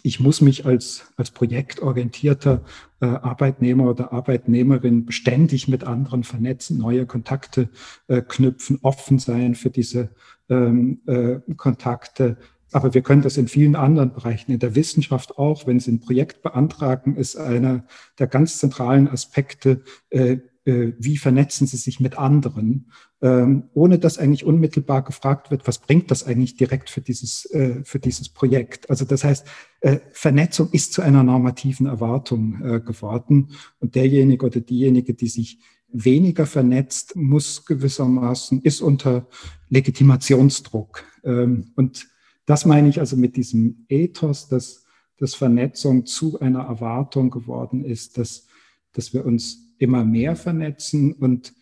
[0.01, 2.63] ich muss mich als, als projektorientierter
[2.99, 7.69] äh, Arbeitnehmer oder Arbeitnehmerin beständig mit anderen vernetzen, neue Kontakte
[8.07, 10.09] äh, knüpfen, offen sein für diese
[10.49, 12.37] ähm, äh, Kontakte,
[12.73, 15.99] aber wir können das in vielen anderen Bereichen, in der Wissenschaft auch, wenn Sie ein
[15.99, 17.85] Projekt beantragen, ist einer
[18.19, 24.17] der ganz zentralen Aspekte, äh, äh, wie vernetzen Sie sich mit anderen, ähm, ohne dass
[24.17, 28.89] eigentlich unmittelbar gefragt wird, was bringt das eigentlich direkt für dieses, äh, für dieses Projekt.
[28.89, 29.45] Also das heißt,
[29.81, 35.59] äh, Vernetzung ist zu einer normativen Erwartung äh, geworden und derjenige oder diejenige, die sich
[35.93, 39.27] weniger vernetzt, muss gewissermaßen, ist unter
[39.69, 41.03] Legitimationsdruck.
[41.23, 42.07] Ähm, und
[42.45, 44.85] das meine ich also mit diesem Ethos, dass,
[45.17, 48.47] dass Vernetzung zu einer Erwartung geworden ist, dass,
[48.91, 51.53] dass wir uns immer mehr vernetzen und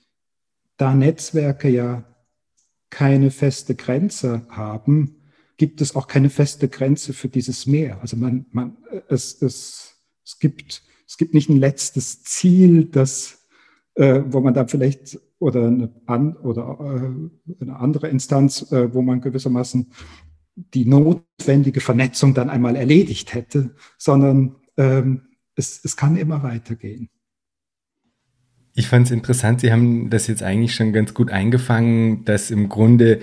[0.78, 2.04] da Netzwerke ja
[2.90, 5.22] keine feste Grenze haben,
[5.58, 8.02] gibt es auch keine feste Grenze für dieses Mehr.
[8.02, 13.48] Also man, man, es, es, es, gibt, es gibt nicht ein letztes Ziel, das,
[13.94, 19.02] äh, wo man dann vielleicht oder eine, an, oder, äh, eine andere Instanz, äh, wo
[19.02, 19.92] man gewissermaßen
[20.56, 27.10] die notwendige Vernetzung dann einmal erledigt hätte, sondern ähm, es, es kann immer weitergehen.
[28.74, 32.70] Ich fand es interessant, Sie haben das jetzt eigentlich schon ganz gut eingefangen, dass im
[32.70, 33.20] Grunde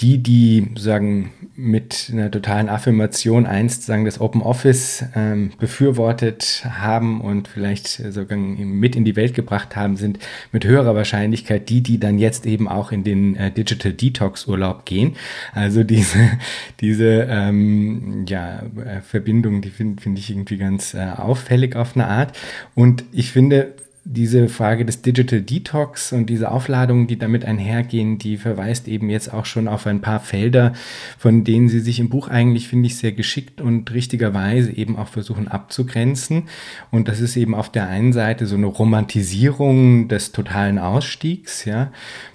[0.00, 7.22] die, die sagen mit einer totalen Affirmation einst sagen das Open Office ähm, befürwortet haben
[7.22, 10.18] und vielleicht sogar mit in die Welt gebracht haben, sind
[10.52, 14.84] mit höherer Wahrscheinlichkeit die, die dann jetzt eben auch in den äh, Digital Detox Urlaub
[14.84, 15.16] gehen.
[15.52, 16.18] Also diese
[16.80, 22.06] diese ähm, ja äh, Verbindung, die finde find ich irgendwie ganz äh, auffällig auf eine
[22.06, 22.36] Art.
[22.74, 23.74] Und ich finde
[24.08, 29.34] diese Frage des Digital Detox und diese Aufladungen, die damit einhergehen, die verweist eben jetzt
[29.34, 30.74] auch schon auf ein paar Felder,
[31.18, 35.08] von denen Sie sich im Buch eigentlich, finde ich, sehr geschickt und richtigerweise eben auch
[35.08, 36.44] versuchen abzugrenzen.
[36.92, 41.90] Und das ist eben auf der einen Seite so eine Romantisierung des totalen Ausstiegs, ja.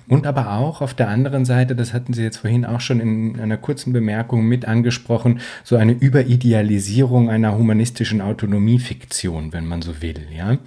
[0.10, 3.40] Und aber auch auf der anderen Seite, das hatten Sie jetzt vorhin auch schon in
[3.40, 10.28] einer kurzen Bemerkung mit angesprochen, so eine Überidealisierung einer humanistischen Autonomiefiktion, wenn man so will,
[10.36, 10.58] ja.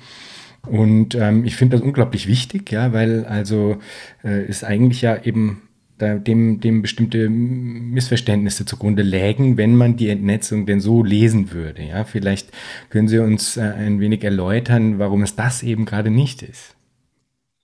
[0.67, 3.77] Und ähm, ich finde das unglaublich wichtig, ja, weil also
[4.25, 5.63] äh, ist eigentlich ja eben
[5.99, 11.83] da dem, dem bestimmte Missverständnisse zugrunde lägen, wenn man die Entnetzung denn so lesen würde.
[11.83, 12.49] Ja, vielleicht
[12.91, 16.75] können Sie uns äh, ein wenig erläutern, warum es das eben gerade nicht ist.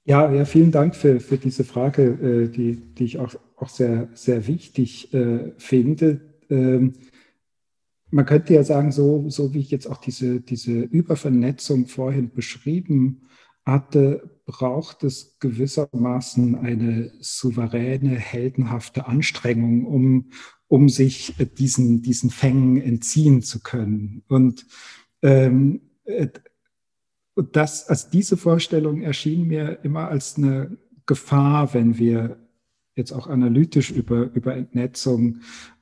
[0.04, 4.08] Ja, ja, vielen Dank für, für diese Frage, äh, die, die ich auch, auch sehr,
[4.14, 6.20] sehr wichtig äh, finde.
[6.48, 6.94] Ähm,
[8.10, 13.22] man könnte ja sagen, so, so wie ich jetzt auch diese, diese Übervernetzung vorhin beschrieben
[13.64, 20.30] hatte, braucht es gewissermaßen eine souveräne, heldenhafte Anstrengung, um,
[20.66, 24.24] um sich diesen, diesen Fängen entziehen zu können.
[24.28, 24.66] Und
[25.22, 25.82] ähm,
[27.52, 32.38] das, also diese Vorstellung erschien mir immer als eine Gefahr, wenn wir
[32.94, 35.40] jetzt auch analytisch über, über Entnetzung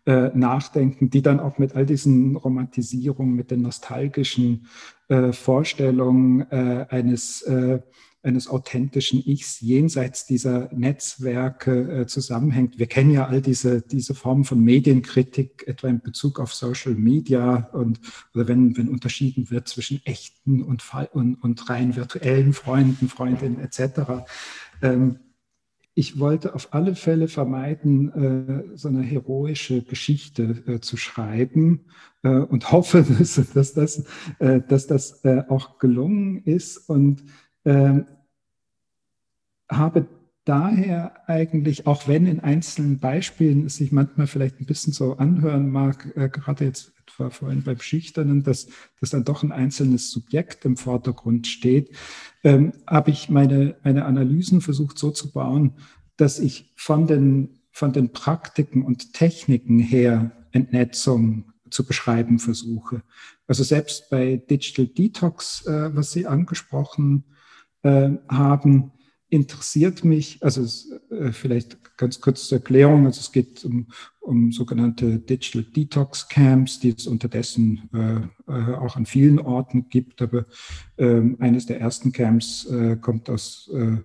[0.09, 4.67] äh, nachdenken, die dann auch mit all diesen Romantisierungen, mit den nostalgischen
[5.09, 7.81] äh, Vorstellungen äh, eines, äh,
[8.23, 12.79] eines authentischen Ichs jenseits dieser Netzwerke äh, zusammenhängt.
[12.79, 17.69] Wir kennen ja all diese, diese Formen von Medienkritik, etwa in Bezug auf Social Media
[17.73, 18.01] und
[18.35, 24.25] oder wenn, wenn unterschieden wird zwischen echten und, und, und rein virtuellen Freunden, Freundinnen etc.
[24.81, 25.19] Ähm,
[25.99, 31.87] ich wollte auf alle Fälle vermeiden, äh, so eine heroische Geschichte äh, zu schreiben
[32.23, 33.35] äh, und hoffe, dass,
[33.75, 34.05] das,
[34.39, 36.89] dass das auch gelungen ist.
[36.89, 37.25] Und
[37.65, 38.07] ähm,
[39.69, 40.07] habe
[40.45, 45.69] daher eigentlich, auch wenn in einzelnen Beispielen es sich manchmal vielleicht ein bisschen so anhören
[45.69, 48.69] mag, gerade jetzt etwa vorhin beim Schüchternen, dass,
[49.01, 51.91] dass dann doch ein einzelnes Subjekt im Vordergrund steht,
[52.45, 55.73] ähm, habe ich meine, meine Analysen versucht so zu bauen,
[56.17, 63.03] dass ich von den, von den Praktiken und Techniken her Entnetzung zu beschreiben versuche.
[63.47, 67.25] Also selbst bei Digital Detox, äh, was Sie angesprochen
[67.83, 68.93] äh, haben,
[69.31, 70.63] interessiert mich, also
[71.11, 73.89] äh, vielleicht ganz kurz zur Erklärung, also es geht um,
[74.29, 80.21] um sogenannte Digital Detox Camps, die es unterdessen äh, äh, auch an vielen Orten gibt,
[80.21, 80.47] aber
[80.99, 83.97] ähm, eines der ersten Camps äh, kommt aus, äh,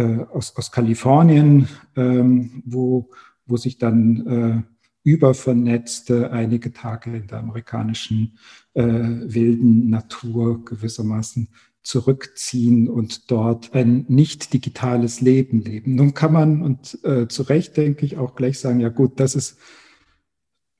[0.00, 3.10] äh, aus, aus Kalifornien, ähm, wo,
[3.44, 4.64] wo sich dann
[5.04, 8.36] übervernetzte einige Tage in der amerikanischen
[8.74, 11.46] wilden Natur gewissermaßen
[11.86, 15.94] zurückziehen und dort ein nicht digitales Leben leben.
[15.94, 19.36] Nun kann man, und äh, zu Recht denke ich, auch gleich sagen, ja gut, das
[19.36, 19.56] ist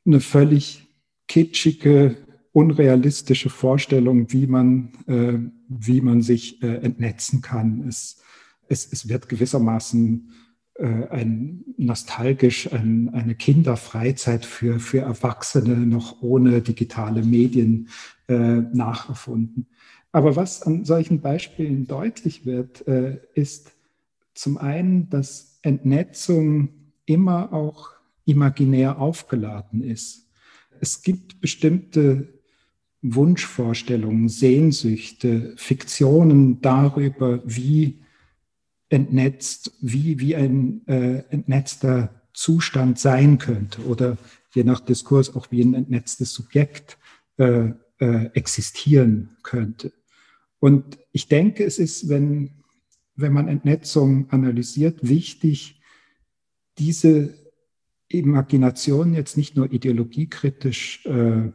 [0.04, 0.88] eine völlig
[1.28, 2.16] kitschige,
[2.50, 5.38] unrealistische Vorstellung, wie man, äh,
[5.68, 7.86] wie man sich äh, entnetzen kann.
[7.86, 8.20] Es,
[8.68, 10.32] es, es wird gewissermaßen
[10.74, 17.90] äh, ein nostalgisch ein, eine Kinderfreizeit für, für Erwachsene noch ohne digitale Medien
[18.26, 19.68] äh, nacherfunden.
[20.16, 23.72] Aber was an solchen Beispielen deutlich wird, äh, ist
[24.32, 26.70] zum einen, dass Entnetzung
[27.04, 27.90] immer auch
[28.24, 30.26] imaginär aufgeladen ist.
[30.80, 32.32] Es gibt bestimmte
[33.02, 37.98] Wunschvorstellungen, Sehnsüchte, Fiktionen darüber, wie
[38.88, 44.16] entnetzt, wie, wie ein äh, entnetzter Zustand sein könnte oder
[44.54, 46.96] je nach Diskurs auch wie ein entnetztes Subjekt
[47.36, 49.92] äh, äh, existieren könnte.
[50.66, 52.50] Und ich denke, es ist, wenn,
[53.14, 55.80] wenn man Entnetzung analysiert, wichtig,
[56.76, 57.34] diese
[58.08, 61.52] Imagination jetzt nicht nur ideologiekritisch äh,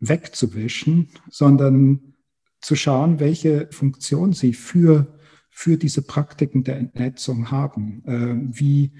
[0.00, 2.14] wegzuwischen, sondern
[2.62, 5.18] zu schauen, welche Funktion sie für,
[5.50, 8.92] für diese Praktiken der Entnetzung haben, äh, wie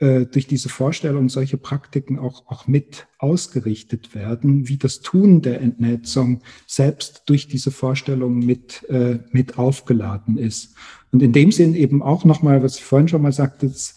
[0.00, 5.60] äh, durch diese Vorstellung solche Praktiken auch, auch mit ausgerichtet werden, wie das Tun der
[5.60, 10.74] Entnetzung selbst durch diese Vorstellung mit, äh, mit aufgeladen ist.
[11.12, 13.96] Und in dem Sinn eben auch nochmal, was ich vorhin schon mal sagte, es,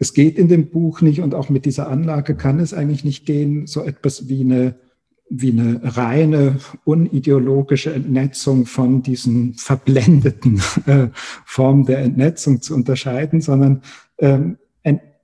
[0.00, 3.26] es geht in dem Buch nicht und auch mit dieser Anlage kann es eigentlich nicht
[3.26, 4.74] gehen, so etwas wie eine
[5.30, 11.08] wie eine reine unideologische Entnetzung von diesen verblendeten äh,
[11.46, 13.82] Formen der Entnetzung zu unterscheiden, sondern
[14.18, 14.58] ähm,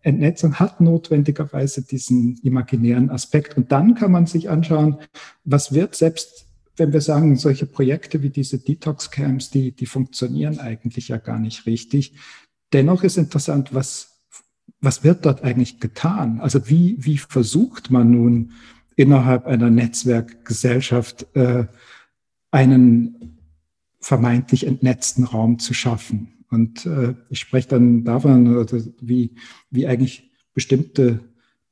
[0.03, 3.57] Entnetzung hat notwendigerweise diesen imaginären Aspekt.
[3.57, 4.97] Und dann kann man sich anschauen,
[5.45, 11.09] was wird selbst, wenn wir sagen, solche Projekte wie diese Detox-Camps, die, die funktionieren eigentlich
[11.09, 12.15] ja gar nicht richtig.
[12.73, 14.21] Dennoch ist interessant, was,
[14.81, 16.41] was wird dort eigentlich getan?
[16.41, 18.53] Also wie, wie versucht man nun
[18.97, 21.67] innerhalb einer Netzwerkgesellschaft äh,
[22.51, 23.39] einen
[24.01, 26.40] vermeintlich entnetzten Raum zu schaffen?
[26.51, 29.35] Und äh, ich spreche dann davon, also wie,
[29.71, 31.21] wie eigentlich bestimmte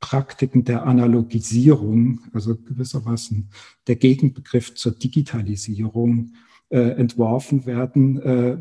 [0.01, 3.51] Praktiken der Analogisierung, also gewissermaßen
[3.89, 6.33] der Gegenbegriff zur Digitalisierung,
[6.71, 8.59] äh, entworfen werden, äh,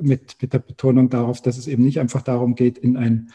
[0.00, 3.30] mit, mit der Betonung darauf, dass es eben nicht einfach darum geht, in ein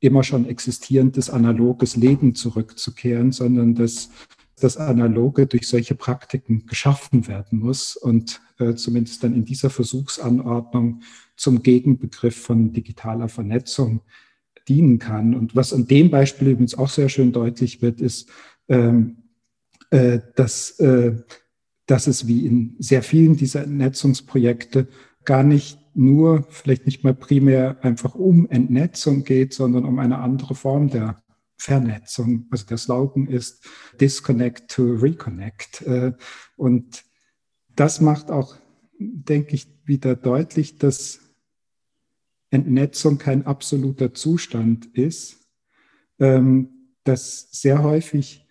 [0.00, 4.10] immer schon existierendes analoges Leben zurückzukehren, sondern dass
[4.58, 11.02] das Analoge durch solche Praktiken geschaffen werden muss und äh, zumindest dann in dieser Versuchsanordnung
[11.36, 14.00] zum Gegenbegriff von digitaler Vernetzung
[14.68, 15.34] dienen kann.
[15.34, 18.28] Und was an dem Beispiel übrigens auch sehr schön deutlich wird, ist,
[18.68, 19.18] ähm,
[19.90, 21.14] äh, dass, äh,
[21.86, 24.88] dass es wie in sehr vielen dieser Entnetzungsprojekte
[25.24, 30.54] gar nicht nur, vielleicht nicht mal primär einfach um Entnetzung geht, sondern um eine andere
[30.54, 31.22] Form der
[31.56, 32.46] Vernetzung.
[32.50, 33.64] Also der Slogan ist
[34.00, 35.82] Disconnect to Reconnect.
[35.82, 36.12] Äh,
[36.56, 37.04] und
[37.74, 38.56] das macht auch,
[38.98, 41.25] denke ich, wieder deutlich, dass
[42.50, 45.48] Entnetzung kein absoluter Zustand ist,
[46.18, 48.46] ähm, dass sehr häufig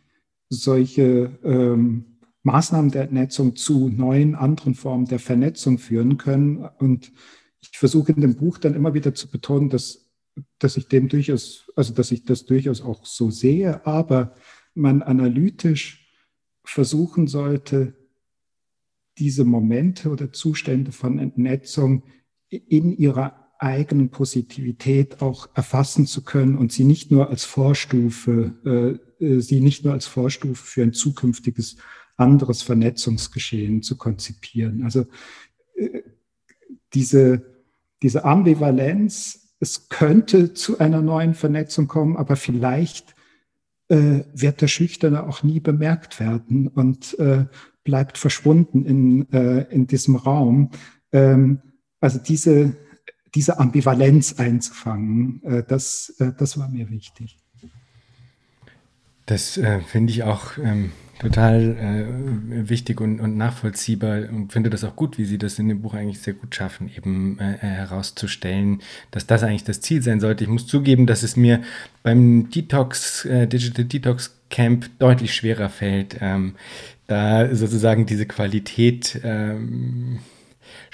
[0.49, 6.69] solche ähm, Maßnahmen der Entnetzung zu neuen, anderen Formen der Vernetzung führen können.
[6.77, 7.11] Und
[7.61, 10.11] ich versuche in dem Buch dann immer wieder zu betonen, dass,
[10.59, 14.35] dass ich dem durchaus, also dass ich das durchaus auch so sehe, aber
[14.75, 16.07] man analytisch
[16.63, 17.95] versuchen sollte,
[19.17, 22.03] diese Momente oder Zustände von Entnetzung
[22.49, 29.25] in ihrer eigenen Positivität auch erfassen zu können und sie nicht nur als Vorstufe, äh,
[29.25, 31.77] äh, sie nicht nur als Vorstufe für ein zukünftiges
[32.17, 34.83] anderes Vernetzungsgeschehen zu konzipieren.
[34.83, 35.05] Also
[35.75, 36.01] äh,
[36.93, 37.45] diese,
[38.01, 43.15] diese Ambivalenz, es könnte zu einer neuen Vernetzung kommen, aber vielleicht
[43.87, 47.45] äh, wird der Schüchterne auch nie bemerkt werden und äh,
[47.83, 50.71] bleibt verschwunden in, äh, in diesem Raum.
[51.11, 51.61] Ähm,
[51.99, 52.75] also diese,
[53.35, 57.37] diese Ambivalenz einzufangen, äh, das, äh, das war mir wichtig.
[59.25, 64.83] Das äh, finde ich auch ähm, total äh, wichtig und, und, nachvollziehbar und finde das
[64.83, 68.81] auch gut, wie Sie das in dem Buch eigentlich sehr gut schaffen, eben äh, herauszustellen,
[69.11, 70.43] dass das eigentlich das Ziel sein sollte.
[70.43, 71.61] Ich muss zugeben, dass es mir
[72.03, 76.55] beim Detox, äh, Digital Detox Camp deutlich schwerer fällt, ähm,
[77.07, 80.19] da sozusagen diese Qualität ähm,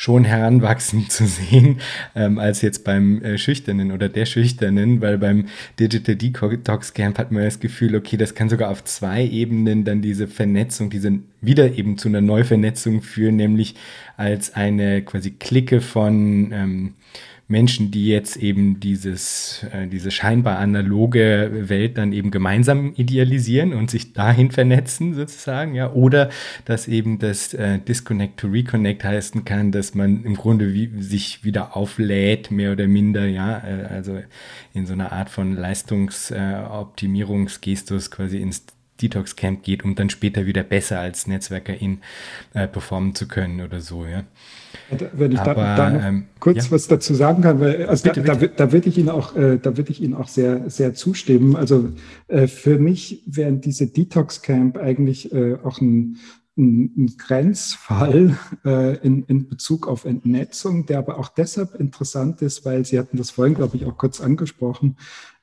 [0.02, 1.80] schon heranwachsen zu sehen,
[2.16, 5.46] ähm, als jetzt beim äh, Schüchternen oder der Schüchternen, weil beim
[5.80, 10.02] Digital Detox Camp hat man das Gefühl, okay, das kann sogar auf zwei Ebenen dann
[10.02, 13.76] diese Vernetzung, diese wieder eben zu einer Neuvernetzung führen, nämlich
[14.18, 16.94] als eine quasi Clique von ähm,
[17.52, 23.92] Menschen, die jetzt eben dieses, äh, diese scheinbar analoge Welt dann eben gemeinsam idealisieren und
[23.92, 26.30] sich dahin vernetzen sozusagen, ja, oder
[26.66, 31.44] dass eben das äh, Disconnect to Reconnect heißen kann, dass man im Grunde wie, sich
[31.44, 34.20] wieder auflädt, mehr oder minder, ja, äh, also
[34.74, 38.66] in so einer Art von Leistungsoptimierungsgestus quasi ins
[39.02, 42.00] Detox Camp geht, um dann später wieder besser als Netzwerkerin
[42.54, 44.24] äh, performen zu können oder so, ja.
[45.14, 46.72] Wenn ich Aber, da, da noch ähm, kurz ja.
[46.72, 48.54] was dazu sagen kann, weil also bitte, da, bitte.
[48.56, 51.56] da, da würde ich Ihnen auch, äh, da würde ich Ihnen auch sehr, sehr zustimmen.
[51.56, 51.90] Also
[52.28, 56.18] äh, für mich wären diese Detox Camp eigentlich äh, auch ein,
[56.58, 62.66] ein, ein Grenzfall äh, in, in Bezug auf Entnetzung, der aber auch deshalb interessant ist,
[62.66, 64.98] weil Sie hatten das vorhin, glaube ich, auch kurz angesprochen,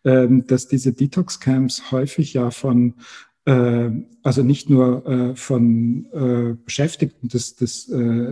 [0.04, 2.94] ähm, dass diese Detox Camps häufig ja von
[3.48, 7.84] also nicht nur äh, von äh, Beschäftigten des, des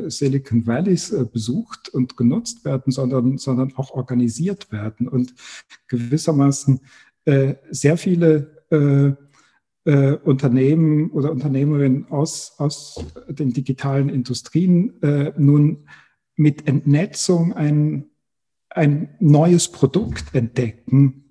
[0.09, 5.35] Silicon Valleys besucht und genutzt werden, sondern, sondern auch organisiert werden und
[5.89, 6.81] gewissermaßen
[7.71, 8.53] sehr viele
[9.85, 14.93] Unternehmen oder Unternehmerinnen aus, aus den digitalen Industrien
[15.37, 15.89] nun
[16.37, 18.05] mit Entnetzung ein,
[18.71, 21.25] ein neues Produkt entdecken,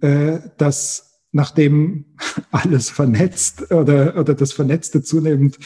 [0.57, 1.04] das
[1.35, 2.05] nachdem
[2.51, 5.59] alles vernetzt oder, oder das Vernetzte zunehmend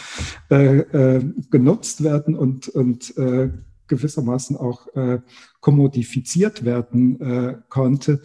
[0.50, 3.52] äh, äh, genutzt werden und, und äh,
[3.88, 5.20] gewissermaßen auch äh,
[5.62, 8.22] kommodifiziert werden äh, konnte,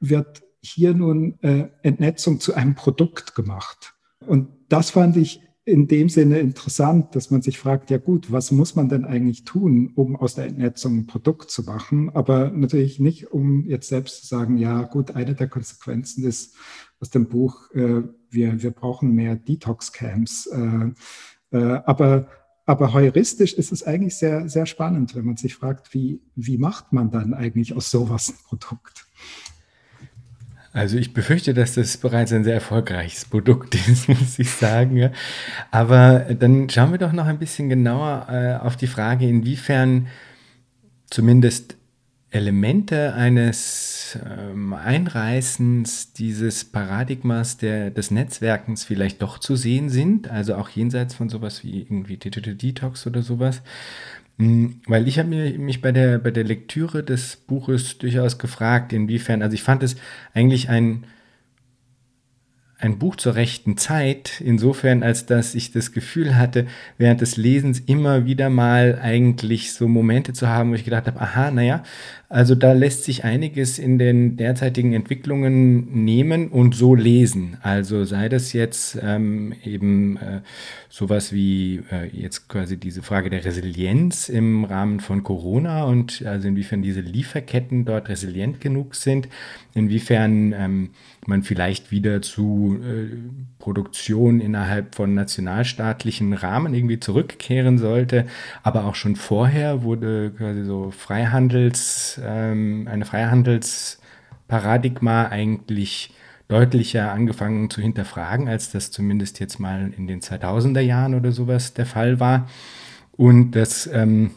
[0.00, 3.94] wird hier nun äh, Entnetzung zu einem Produkt gemacht.
[4.26, 8.50] Und das fand ich in dem Sinne interessant, dass man sich fragt, ja gut, was
[8.50, 12.10] muss man denn eigentlich tun, um aus der Entnetzung ein Produkt zu machen?
[12.14, 16.56] Aber natürlich nicht, um jetzt selbst zu sagen, ja gut, eine der Konsequenzen ist
[17.00, 20.46] aus dem Buch, äh, wir, wir brauchen mehr Detox-Camps.
[20.46, 22.28] Äh, äh, aber,
[22.64, 26.94] aber heuristisch ist es eigentlich sehr, sehr spannend, wenn man sich fragt, wie, wie macht
[26.94, 29.06] man dann eigentlich aus sowas ein Produkt?
[30.78, 35.10] Also ich befürchte, dass das bereits ein sehr erfolgreiches Produkt ist, muss ich sagen.
[35.72, 40.06] Aber dann schauen wir doch noch ein bisschen genauer äh, auf die Frage, inwiefern
[41.10, 41.74] zumindest
[42.30, 50.54] Elemente eines ähm, Einreißens dieses Paradigmas der, des Netzwerkens vielleicht doch zu sehen sind, also
[50.54, 53.62] auch jenseits von sowas wie irgendwie Digital Detox oder sowas.
[54.38, 59.42] Hm, weil ich habe mich bei der, bei der Lektüre des Buches durchaus gefragt, inwiefern,
[59.42, 59.96] also ich fand es
[60.32, 61.04] eigentlich ein,
[62.78, 67.80] ein Buch zur rechten Zeit, insofern als dass ich das Gefühl hatte, während des Lesens
[67.80, 71.82] immer wieder mal eigentlich so Momente zu haben, wo ich gedacht habe, aha, naja,
[72.30, 77.56] also da lässt sich einiges in den derzeitigen Entwicklungen nehmen und so lesen.
[77.62, 80.40] Also sei das jetzt ähm, eben äh,
[80.90, 86.48] sowas wie äh, jetzt quasi diese Frage der Resilienz im Rahmen von Corona und also
[86.48, 89.28] inwiefern diese Lieferketten dort resilient genug sind,
[89.74, 90.90] inwiefern ähm,
[91.26, 98.24] man vielleicht wieder zu äh, Produktion innerhalb von nationalstaatlichen Rahmen irgendwie zurückkehren sollte.
[98.62, 106.14] Aber auch schon vorher wurde quasi so Freihandels, ähm, eine Freihandelsparadigma eigentlich
[106.48, 111.74] deutlicher angefangen zu hinterfragen, als das zumindest jetzt mal in den 2000er Jahren oder sowas
[111.74, 112.48] der Fall war.
[113.18, 114.30] Und das ähm,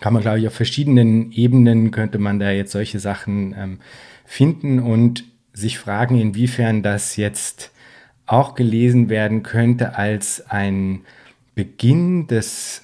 [0.00, 3.78] kann man, glaube ich, auf verschiedenen Ebenen könnte man da jetzt solche Sachen ähm,
[4.26, 7.72] finden und sich fragen, inwiefern das jetzt
[8.30, 11.02] auch gelesen werden könnte als ein
[11.54, 12.82] Beginn des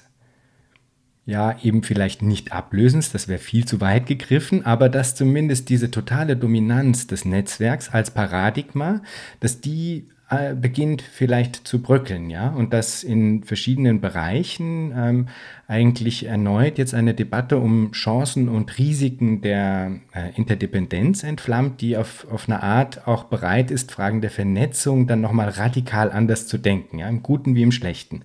[1.25, 5.91] ja, eben vielleicht nicht Ablösens, das wäre viel zu weit gegriffen, aber dass zumindest diese
[5.91, 9.01] totale Dominanz des Netzwerks als Paradigma,
[9.41, 15.27] dass die äh, beginnt vielleicht zu bröckeln, ja, und dass in verschiedenen Bereichen ähm,
[15.69, 22.27] eigentlich erneut jetzt eine Debatte um Chancen und Risiken der äh, Interdependenz entflammt, die auf,
[22.29, 26.99] auf eine Art auch bereit ist, Fragen der Vernetzung dann nochmal radikal anders zu denken,
[26.99, 28.23] ja, im Guten wie im Schlechten.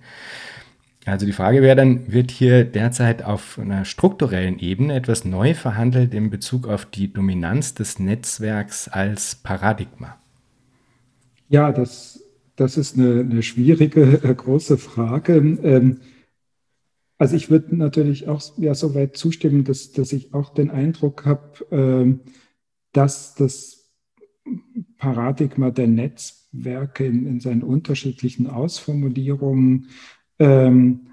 [1.05, 6.13] Also die Frage wäre dann, wird hier derzeit auf einer strukturellen Ebene etwas neu verhandelt
[6.13, 10.17] in Bezug auf die Dominanz des Netzwerks als Paradigma?
[11.49, 12.23] Ja, das,
[12.55, 15.35] das ist eine, eine schwierige, äh, große Frage.
[15.63, 15.99] Ähm,
[17.17, 21.25] also ich würde natürlich auch ja, so weit zustimmen, dass, dass ich auch den Eindruck
[21.25, 22.19] habe, ähm,
[22.91, 23.91] dass das
[24.97, 29.87] Paradigma der Netzwerke in, in seinen unterschiedlichen Ausformulierungen
[30.39, 31.07] ähm,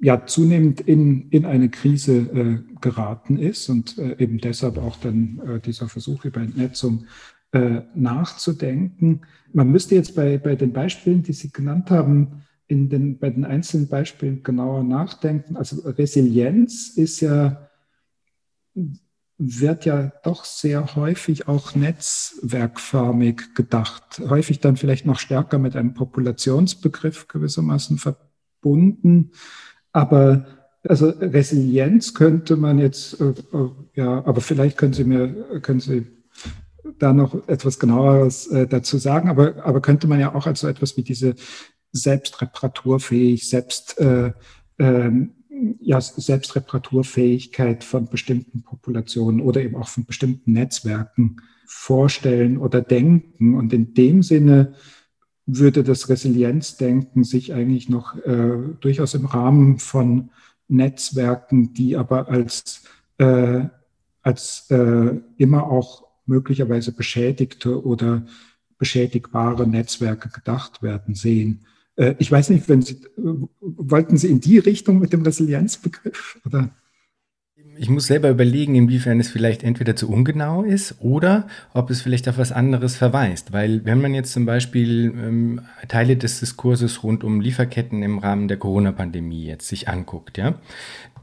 [0.00, 5.40] ja zunehmend in, in eine Krise äh, geraten ist und äh, eben deshalb auch dann
[5.46, 7.06] äh, dieser Versuch über Entnetzung
[7.52, 9.22] äh, nachzudenken.
[9.52, 13.44] Man müsste jetzt bei, bei den Beispielen, die Sie genannt haben, in den, bei den
[13.44, 15.56] einzelnen Beispielen genauer nachdenken.
[15.56, 17.68] Also Resilienz ist ja,
[19.38, 24.20] wird ja doch sehr häufig auch netzwerkförmig gedacht.
[24.28, 29.30] Häufig dann vielleicht noch stärker mit einem Populationsbegriff gewissermaßen verbunden.
[29.92, 30.46] Aber
[30.86, 36.17] also Resilienz könnte man jetzt, äh, äh ja, aber vielleicht können Sie mir, können Sie
[36.98, 40.68] da noch etwas genaueres äh, dazu sagen, aber, aber könnte man ja auch als so
[40.68, 41.34] etwas wie diese
[41.92, 44.32] Selbstreparaturfähig, selbst, äh,
[44.78, 45.34] ähm,
[45.80, 51.36] ja, Selbstreparaturfähigkeit von bestimmten Populationen oder eben auch von bestimmten Netzwerken
[51.66, 53.54] vorstellen oder denken.
[53.54, 54.74] Und in dem Sinne
[55.46, 60.30] würde das Resilienzdenken sich eigentlich noch äh, durchaus im Rahmen von
[60.68, 62.84] Netzwerken, die aber als,
[63.16, 63.64] äh,
[64.22, 68.22] als äh, immer auch möglicherweise beschädigte oder
[68.78, 71.66] beschädigbare Netzwerke gedacht werden sehen.
[71.96, 76.38] Äh, ich weiß nicht, wenn Sie, äh, wollten Sie in die Richtung mit dem Resilienzbegriff?
[76.46, 76.70] Oder?
[77.80, 82.28] Ich muss selber überlegen, inwiefern es vielleicht entweder zu ungenau ist oder ob es vielleicht
[82.28, 83.52] auf was anderes verweist.
[83.52, 88.48] Weil wenn man jetzt zum Beispiel ähm, Teile des Diskurses rund um Lieferketten im Rahmen
[88.48, 90.58] der Corona-Pandemie jetzt sich anguckt, ja,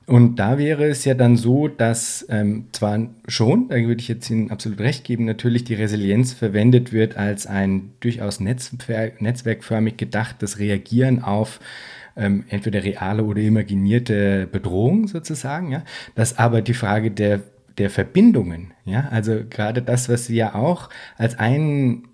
[0.08, 4.30] und da wäre es ja dann so, dass ähm, zwar schon, da würde ich jetzt
[4.30, 10.60] Ihnen absolut recht geben, natürlich die Resilienz verwendet wird als ein durchaus netzwerk, netzwerkförmig gedachtes
[10.60, 11.60] Reagieren auf
[12.16, 15.84] ähm, entweder reale oder imaginierte Bedrohungen sozusagen, ja,
[16.14, 17.42] dass aber die Frage der
[17.78, 22.08] der Verbindungen, ja, also gerade das, was Sie ja auch als einen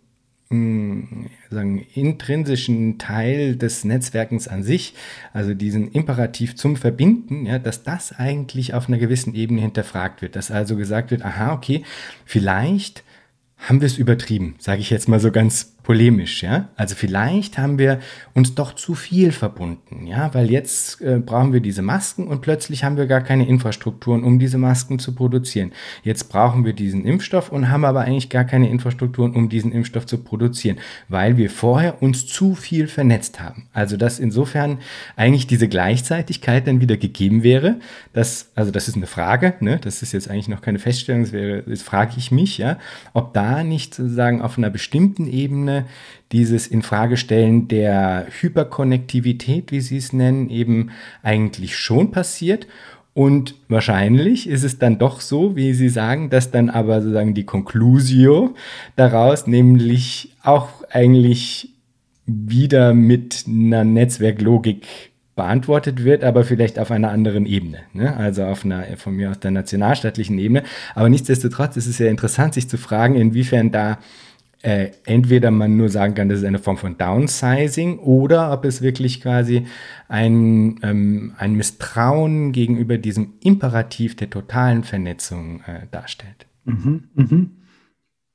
[0.52, 4.94] sagen, intrinsischen Teil des Netzwerkens an sich,
[5.34, 10.36] also diesen Imperativ zum Verbinden, ja, dass das eigentlich auf einer gewissen Ebene hinterfragt wird,
[10.36, 11.84] dass also gesagt wird, aha, okay,
[12.26, 13.04] vielleicht
[13.58, 16.70] haben wir es übertrieben, sage ich jetzt mal so ganz polemisch, ja.
[16.76, 18.00] Also vielleicht haben wir
[18.34, 22.84] uns doch zu viel verbunden, ja, weil jetzt äh, brauchen wir diese Masken und plötzlich
[22.84, 25.72] haben wir gar keine Infrastrukturen, um diese Masken zu produzieren.
[26.04, 30.06] Jetzt brauchen wir diesen Impfstoff und haben aber eigentlich gar keine Infrastrukturen, um diesen Impfstoff
[30.06, 30.78] zu produzieren,
[31.10, 33.68] weil wir vorher uns zu viel vernetzt haben.
[33.74, 34.78] Also dass insofern
[35.16, 37.80] eigentlich diese Gleichzeitigkeit dann wieder gegeben wäre.
[38.14, 39.80] Das, also das ist eine Frage, ne?
[39.82, 41.24] Das ist jetzt eigentlich noch keine Feststellung.
[41.24, 42.78] Das wäre, das frage ich mich, ja,
[43.14, 45.86] ob da nicht sozusagen auf einer bestimmten Ebene Ebene
[46.32, 50.92] dieses Infragestellen der Hyperkonnektivität, wie Sie es nennen, eben
[51.24, 52.68] eigentlich schon passiert.
[53.14, 57.44] Und wahrscheinlich ist es dann doch so, wie Sie sagen, dass dann aber sozusagen die
[57.44, 58.56] Conclusio
[58.96, 61.74] daraus nämlich auch eigentlich
[62.26, 64.88] wieder mit einer Netzwerklogik
[65.36, 67.80] beantwortet wird, aber vielleicht auf einer anderen Ebene.
[67.92, 68.16] Ne?
[68.16, 70.64] Also auf einer von mir aus der nationalstaatlichen Ebene.
[70.96, 73.98] Aber nichtsdestotrotz ist es ja interessant, sich zu fragen, inwiefern da
[74.64, 78.82] äh, entweder man nur sagen kann, das ist eine Form von Downsizing oder ob es
[78.82, 79.66] wirklich quasi
[80.08, 86.48] ein, ähm, ein Misstrauen gegenüber diesem Imperativ der totalen Vernetzung äh, darstellt.
[86.66, 87.46] Mhm, mh.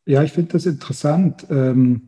[0.06, 1.46] Ja, ich finde das interessant.
[1.50, 2.02] Ähm,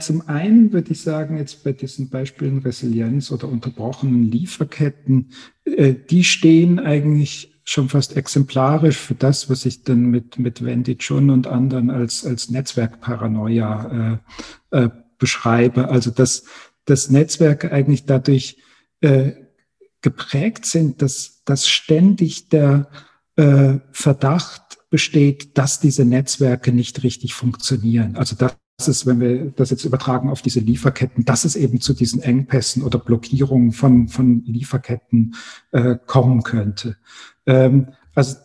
[0.00, 5.30] zum einen würde ich sagen, jetzt bei diesen Beispielen Resilienz oder unterbrochenen Lieferketten,
[5.64, 10.96] äh, die stehen eigentlich schon fast exemplarisch für das, was ich dann mit, mit Wendy
[10.96, 14.20] Chun und anderen als, als Netzwerkparanoia
[14.70, 15.88] äh, äh, beschreibe.
[15.88, 16.44] Also, dass,
[16.84, 18.56] dass Netzwerke eigentlich dadurch
[19.00, 19.32] äh,
[20.00, 22.88] geprägt sind, dass, dass ständig der
[23.34, 28.16] äh, Verdacht besteht, dass diese Netzwerke nicht richtig funktionieren.
[28.16, 28.36] Also
[28.76, 32.20] das ist, wenn wir das jetzt übertragen auf diese Lieferketten, dass es eben zu diesen
[32.20, 35.34] Engpässen oder Blockierungen von, von Lieferketten
[35.72, 36.96] äh, kommen könnte.
[37.46, 38.36] Ähm, also,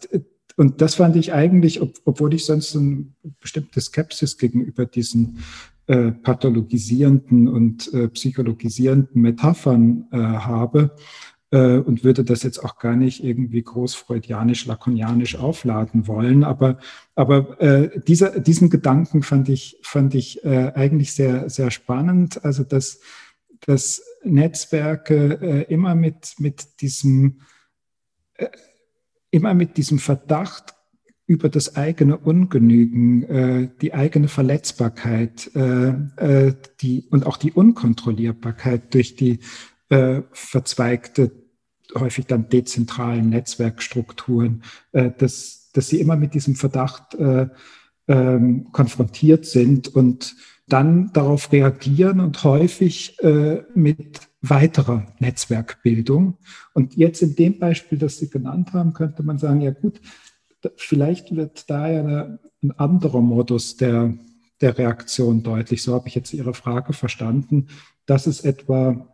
[0.56, 3.08] und das fand ich eigentlich, ob, obwohl ich sonst eine
[3.42, 5.40] bestimmte Skepsis gegenüber diesen
[5.88, 10.96] äh, pathologisierenden und äh, psychologisierenden Metaphern äh, habe,
[11.52, 16.43] äh, und würde das jetzt auch gar nicht irgendwie großfreudianisch, lakonianisch aufladen wollen.
[16.43, 16.80] Aber,
[17.16, 22.43] aber äh, dieser, diesen Gedanken fand ich, fand ich äh, eigentlich sehr, sehr spannend.
[22.43, 23.02] Also, dass,
[23.60, 27.41] dass Netzwerke äh, immer mit, mit diesem
[28.36, 28.47] äh,
[29.32, 30.76] immer mit diesem Verdacht
[31.26, 38.93] über das eigene Ungenügen, äh, die eigene Verletzbarkeit äh, äh, die, und auch die Unkontrollierbarkeit
[38.93, 39.39] durch die
[39.89, 41.32] äh, verzweigte,
[41.96, 47.48] häufig dann dezentralen Netzwerkstrukturen, äh, dass, dass sie immer mit diesem Verdacht äh,
[48.08, 50.36] ähm, konfrontiert sind und
[50.68, 56.38] dann darauf reagieren und häufig äh, mit weiterer Netzwerkbildung.
[56.74, 60.02] Und jetzt in dem Beispiel, das Sie genannt haben, könnte man sagen, ja gut,
[60.78, 64.14] vielleicht wird da ja eine, ein anderer Modus der,
[64.62, 65.84] der Reaktion deutlich.
[65.84, 67.68] So habe ich jetzt Ihre Frage verstanden,
[68.06, 69.08] dass es etwa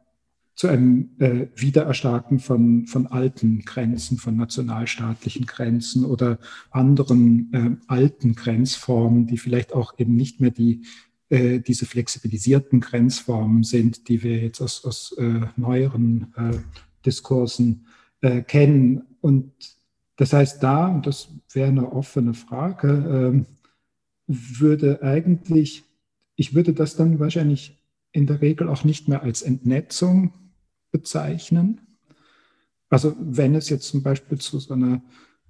[0.58, 6.39] zu einem äh, Wiedererstarken von, von alten Grenzen, von nationalstaatlichen Grenzen oder
[6.72, 10.82] anderen äh, alten Grenzformen, die vielleicht auch eben nicht mehr die
[11.30, 16.58] äh, diese flexibilisierten Grenzformen sind, die wir jetzt aus, aus äh, neueren äh,
[17.05, 17.86] Diskursen
[18.22, 19.03] äh, kennen.
[19.22, 19.51] Und
[20.16, 23.45] das heißt, da, und das wäre eine offene Frage, ähm,
[24.26, 25.84] würde eigentlich,
[26.36, 27.78] ich würde das dann wahrscheinlich
[28.12, 30.34] in der Regel auch nicht mehr als Entnetzung
[30.91, 31.81] bezeichnen.
[32.89, 35.01] Also wenn es jetzt zum Beispiel zu so einer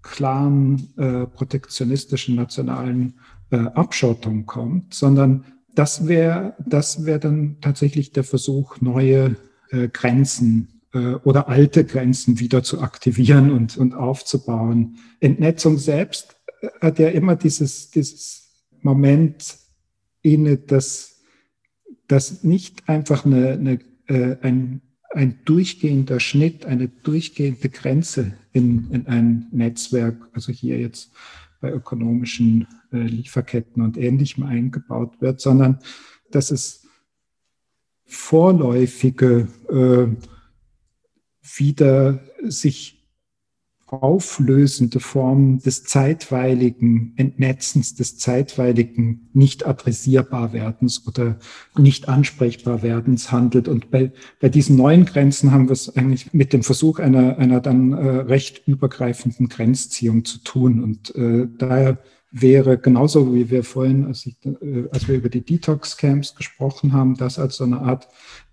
[0.01, 3.19] klaren äh, protektionistischen nationalen
[3.51, 9.35] äh, Abschottung kommt, sondern das wäre das wäre dann tatsächlich der Versuch, neue
[9.69, 14.97] äh, Grenzen äh, oder alte Grenzen wieder zu aktivieren und, und aufzubauen.
[15.19, 18.49] Entnetzung selbst äh, hat ja immer dieses, dieses
[18.81, 19.57] Moment
[20.21, 21.19] inne, dass,
[22.07, 24.81] dass nicht einfach eine, eine, äh, ein,
[25.18, 31.11] ein durchgehender Schnitt, eine durchgehende Grenze in, in ein Netzwerk, also hier jetzt
[31.59, 35.80] bei ökonomischen äh, Lieferketten und Ähnlichem eingebaut wird, sondern
[36.30, 36.86] dass es
[38.05, 40.15] vorläufige äh,
[41.41, 42.96] wieder sich
[43.88, 51.38] auflösende Formen des zeitweiligen Entnetzens, des zeitweiligen nicht adressierbar werdens oder
[51.77, 53.67] nicht ansprechbar werdens handelt.
[53.67, 54.11] Und bei,
[54.41, 58.07] bei diesen neuen Grenzen haben wir es eigentlich mit dem Versuch einer, einer dann äh,
[58.07, 60.83] recht übergreifenden Grenzziehung zu tun.
[60.83, 61.97] Und äh, daher
[62.31, 67.15] wäre genauso wie wir vorhin, als, ich, äh, als wir über die Detox-Camps gesprochen haben,
[67.15, 68.07] das als so eine Art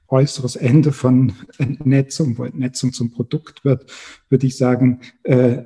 [0.09, 3.91] äußeres Ende von Entnetzung, wo Entnetzung zum Produkt wird,
[4.29, 5.65] würde ich sagen, äh,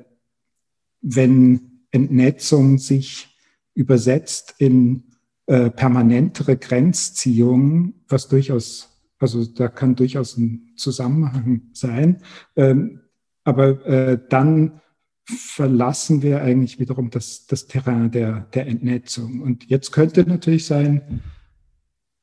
[1.01, 3.37] wenn Entnetzung sich
[3.73, 5.03] übersetzt in
[5.47, 12.21] äh, permanentere Grenzziehungen, was durchaus, also da kann durchaus ein Zusammenhang sein,
[12.55, 13.01] ähm,
[13.43, 14.81] aber äh, dann
[15.25, 19.41] verlassen wir eigentlich wiederum das, das Terrain der, der Entnetzung.
[19.41, 21.21] Und jetzt könnte natürlich sein,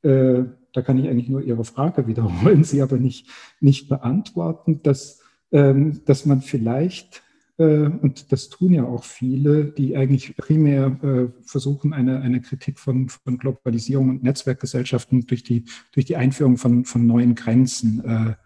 [0.03, 0.45] äh,
[0.77, 3.29] da kann ich eigentlich nur Ihre Frage wiederholen, sie aber nicht,
[3.61, 5.21] nicht beantworten, dass,
[5.51, 7.23] ähm, dass man vielleicht,
[7.57, 12.79] äh, und das tun ja auch viele, die eigentlich primär äh, versuchen, eine, eine Kritik
[12.79, 18.37] von, von Globalisierung und Netzwerkgesellschaften durch die, durch die Einführung von, von neuen Grenzen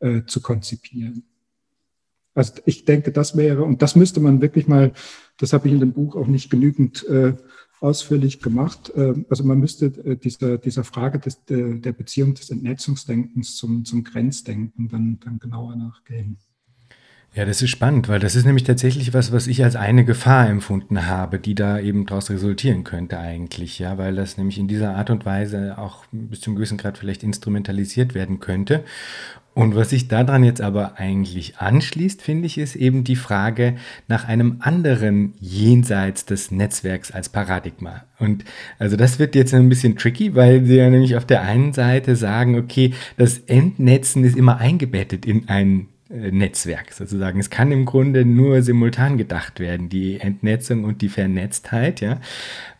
[0.00, 1.24] äh, äh zu konzipieren.
[2.34, 4.92] Also ich denke, das wäre, und das müsste man wirklich mal,
[5.38, 7.34] das habe ich in dem Buch auch nicht genügend äh,
[7.80, 8.92] ausführlich gemacht.
[8.96, 14.04] Ähm, also man müsste äh, dieser, dieser Frage des, der Beziehung des Entnetzungsdenkens zum, zum
[14.04, 16.38] Grenzdenken dann, dann genauer nachgehen.
[17.34, 20.48] Ja, das ist spannend, weil das ist nämlich tatsächlich was, was ich als eine Gefahr
[20.48, 24.96] empfunden habe, die da eben daraus resultieren könnte eigentlich, ja, weil das nämlich in dieser
[24.96, 28.82] Art und Weise auch bis zum gewissen Grad vielleicht instrumentalisiert werden könnte.
[29.54, 33.74] Und was sich daran jetzt aber eigentlich anschließt, finde ich, ist eben die Frage
[34.06, 38.04] nach einem anderen jenseits des Netzwerks als Paradigma.
[38.18, 38.44] Und
[38.78, 42.14] also das wird jetzt ein bisschen tricky, weil sie ja nämlich auf der einen Seite
[42.14, 47.38] sagen, okay, das Entnetzen ist immer eingebettet in ein Netzwerk sozusagen.
[47.38, 52.20] Es kann im Grunde nur simultan gedacht werden, die Entnetzung und die Vernetztheit, ja.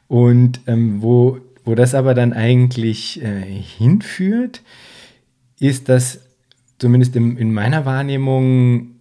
[0.07, 4.62] Und ähm, wo, wo das aber dann eigentlich äh, hinführt,
[5.61, 6.20] ist, dass
[6.79, 8.99] zumindest in, in meiner Wahrnehmung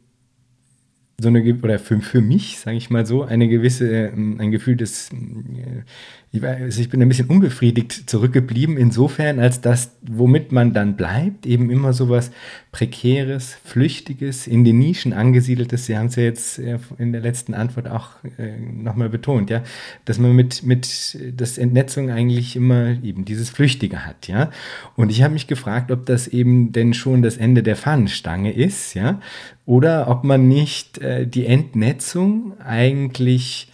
[1.19, 4.75] so eine, oder für, für mich, sage ich mal so, eine gewisse, ähm, ein Gefühl
[4.75, 5.84] des, äh,
[6.32, 11.45] ich, weiß, ich bin ein bisschen unbefriedigt zurückgeblieben, insofern, als das, womit man dann bleibt,
[11.45, 12.32] eben immer so was
[12.73, 17.53] Prekäres, Flüchtiges, in den Nischen angesiedeltes, Sie haben es ja jetzt äh, in der letzten
[17.53, 19.63] Antwort auch äh, nochmal betont, ja,
[20.03, 24.51] dass man mit, mit das Entnetzung eigentlich immer eben dieses Flüchtige hat, ja.
[24.97, 28.95] Und ich habe mich gefragt, ob das eben denn schon das Ende der Fahnenstange ist,
[28.95, 29.21] ja,
[29.65, 33.69] oder ob man nicht äh, die Entnetzung eigentlich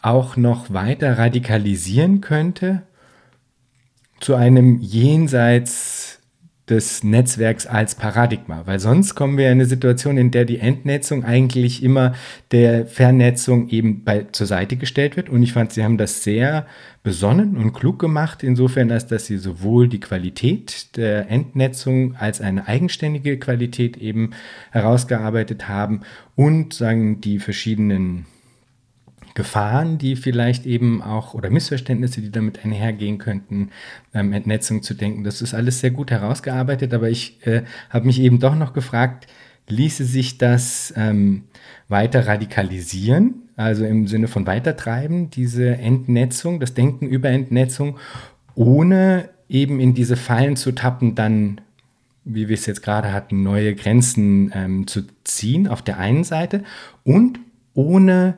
[0.00, 2.82] auch noch weiter radikalisieren könnte
[4.20, 6.18] zu einem jenseits
[6.68, 11.24] des Netzwerks als Paradigma, weil sonst kommen wir in eine Situation, in der die Entnetzung
[11.24, 12.14] eigentlich immer
[12.50, 15.28] der Vernetzung eben bei, zur Seite gestellt wird.
[15.30, 16.66] Und ich fand, Sie haben das sehr
[17.02, 22.68] besonnen und klug gemacht, insofern, als dass Sie sowohl die Qualität der Entnetzung als eine
[22.68, 24.32] eigenständige Qualität eben
[24.70, 26.02] herausgearbeitet haben
[26.36, 28.26] und sagen die verschiedenen
[29.38, 33.70] Gefahren, die vielleicht eben auch oder Missverständnisse, die damit einhergehen könnten,
[34.12, 35.22] ähm, Entnetzung zu denken.
[35.22, 39.28] Das ist alles sehr gut herausgearbeitet, aber ich äh, habe mich eben doch noch gefragt,
[39.68, 41.44] ließe sich das ähm,
[41.86, 47.96] weiter radikalisieren, also im Sinne von weitertreiben, diese Entnetzung, das Denken über Entnetzung,
[48.56, 51.60] ohne eben in diese Fallen zu tappen, dann
[52.24, 56.64] wie wir es jetzt gerade hatten, neue Grenzen ähm, zu ziehen auf der einen Seite
[57.04, 57.38] und
[57.74, 58.34] ohne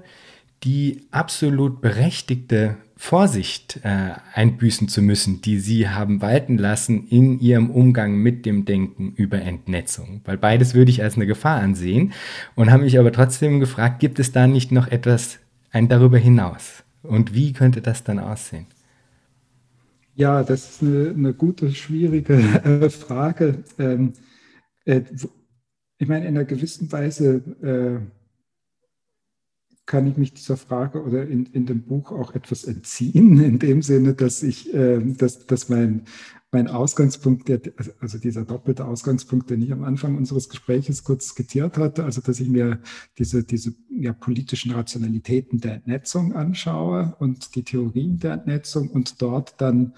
[0.62, 7.70] die absolut berechtigte Vorsicht äh, einbüßen zu müssen, die sie haben walten lassen in ihrem
[7.70, 10.20] Umgang mit dem Denken über Entnetzung.
[10.26, 12.12] Weil beides würde ich als eine Gefahr ansehen
[12.56, 15.38] und habe mich aber trotzdem gefragt, gibt es da nicht noch etwas
[15.70, 16.84] ein darüber hinaus?
[17.02, 18.66] Und wie könnte das dann aussehen?
[20.14, 23.64] Ja, das ist eine, eine gute, schwierige äh, Frage.
[23.78, 24.12] Ähm,
[24.84, 25.00] äh,
[25.96, 28.19] ich meine, in einer gewissen Weise äh,
[29.90, 33.82] kann ich mich dieser Frage oder in, in dem Buch auch etwas entziehen, in dem
[33.82, 36.02] Sinne, dass ich, äh, dass, dass mein,
[36.52, 37.60] mein Ausgangspunkt, der,
[37.98, 42.38] also dieser doppelte Ausgangspunkt, den ich am Anfang unseres Gespräches kurz skizziert hatte, also dass
[42.38, 42.78] ich mir
[43.18, 49.60] diese, diese ja, politischen Rationalitäten der Entnetzung anschaue und die Theorien der Entnetzung und dort
[49.60, 49.94] dann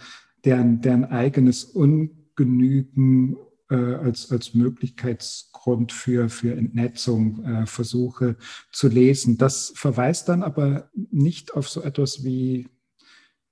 [0.46, 3.36] deren, deren eigenes Ungenügen
[3.68, 8.36] äh, als, als Möglichkeits Hintergrund für, für Entnetzung äh, versuche
[8.72, 9.38] zu lesen.
[9.38, 12.68] Das verweist dann aber nicht auf so etwas wie,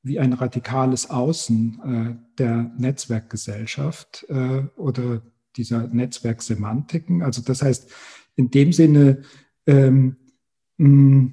[0.03, 5.23] wie ein radikales Außen äh, der Netzwerkgesellschaft äh, oder
[5.57, 7.23] dieser Netzwerksemantiken.
[7.23, 7.91] Also das heißt,
[8.37, 9.23] in dem Sinne
[9.67, 10.17] ähm,
[10.79, 11.33] mh,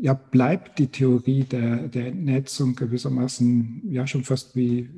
[0.00, 4.90] ja, bleibt die Theorie der, der Entnetzung gewissermaßen ja schon fast wie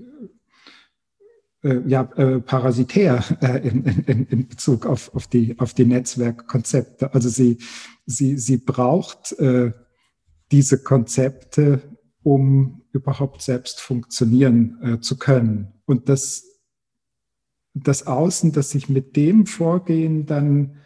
[1.87, 7.13] ja, äh, parasitär äh, in, in, in Bezug auf, auf, die, auf die Netzwerkkonzepte.
[7.15, 7.59] Also sie,
[8.05, 9.73] sie, sie braucht äh,
[10.53, 11.83] diese Konzepte,
[12.23, 15.73] um überhaupt selbst funktionieren äh, zu können.
[15.87, 16.45] Und das,
[17.75, 20.79] das Außen, das sich mit dem Vorgehen dann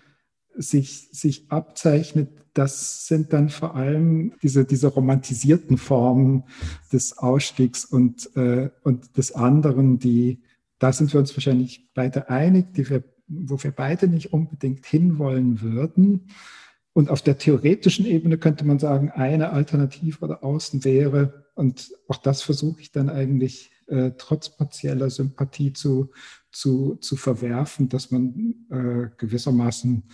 [0.55, 6.45] sich, sich abzeichnet, das sind dann vor allem diese, diese romantisierten Formen
[6.93, 10.43] des Ausstiegs und, äh, und des anderen, die,
[10.81, 15.61] da sind wir uns wahrscheinlich beide einig, die wir, wo wir beide nicht unbedingt hinwollen
[15.61, 16.27] würden.
[16.93, 22.17] Und auf der theoretischen Ebene könnte man sagen, eine Alternative oder Außen wäre, und auch
[22.17, 26.11] das versuche ich dann eigentlich äh, trotz partieller Sympathie zu,
[26.51, 30.05] zu, zu verwerfen, dass man äh, gewissermaßen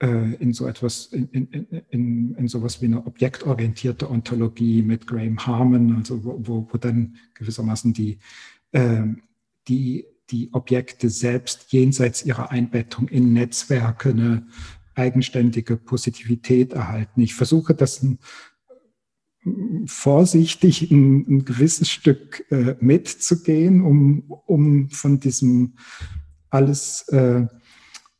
[0.00, 1.46] äh, in so etwas, in, in,
[1.90, 7.16] in, in sowas wie eine objektorientierte Ontologie mit Graham Harmon, also wo, wo, wo dann
[7.34, 8.18] gewissermaßen die,
[8.72, 9.22] ähm,
[9.68, 14.46] die, die Objekte selbst jenseits ihrer Einbettung in Netzwerke eine
[14.94, 17.20] eigenständige Positivität erhalten.
[17.20, 18.04] Ich versuche das
[19.86, 25.74] vorsichtig ein, ein gewisses Stück äh, mitzugehen, um, um von diesem
[26.50, 27.46] alles äh,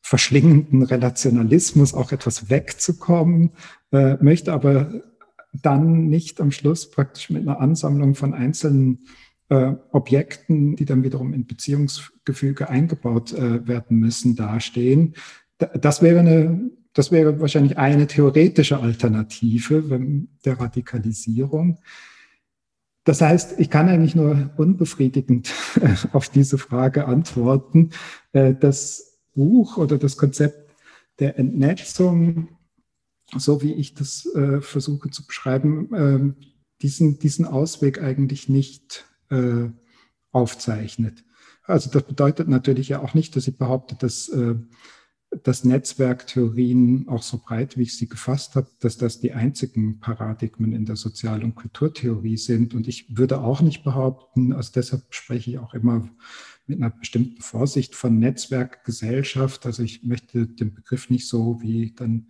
[0.00, 3.50] verschlingenden Relationalismus auch etwas wegzukommen,
[3.92, 5.02] äh, möchte aber
[5.52, 9.00] dann nicht am Schluss praktisch mit einer Ansammlung von einzelnen
[9.48, 15.14] äh, Objekten, die dann wiederum in Beziehungsgefüge eingebaut äh, werden müssen, dastehen.
[15.58, 20.00] das wäre eine, das wäre wahrscheinlich eine theoretische Alternative
[20.44, 21.78] der Radikalisierung.
[23.04, 25.50] Das heißt, ich kann eigentlich nur unbefriedigend
[26.12, 27.90] auf diese Frage antworten.
[28.32, 30.74] Äh, das Buch oder das Konzept
[31.20, 32.48] der Entnetzung,
[33.36, 36.36] so wie ich das äh, versuche zu beschreiben,
[36.80, 39.70] diesen, diesen Ausweg eigentlich nicht äh,
[40.32, 41.24] aufzeichnet.
[41.68, 44.54] Also das bedeutet natürlich ja auch nicht, dass ich behaupte, dass, äh,
[45.42, 50.72] dass Netzwerktheorien auch so breit, wie ich sie gefasst habe, dass das die einzigen Paradigmen
[50.72, 52.74] in der Sozial- und Kulturtheorie sind.
[52.74, 56.08] Und ich würde auch nicht behaupten, also deshalb spreche ich auch immer
[56.66, 59.66] mit einer bestimmten Vorsicht von Netzwerkgesellschaft.
[59.66, 62.28] Also ich möchte den Begriff nicht so wie dann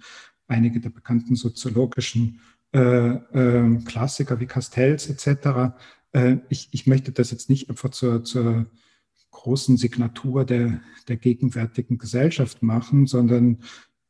[0.49, 2.41] einige der bekannten soziologischen
[2.75, 5.77] äh, äh, Klassiker wie Castells etc
[6.49, 8.67] ich, ich möchte das jetzt nicht einfach zur, zur
[9.31, 13.59] großen Signatur der, der gegenwärtigen Gesellschaft machen, sondern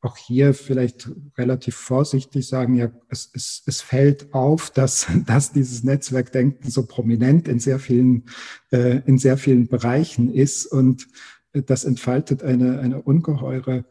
[0.00, 5.82] auch hier vielleicht relativ vorsichtig sagen, ja, es, es, es fällt auf, dass, dass dieses
[5.82, 8.24] Netzwerkdenken so prominent in sehr vielen,
[8.70, 11.08] äh, in sehr vielen Bereichen ist und
[11.52, 13.84] das entfaltet eine, eine ungeheure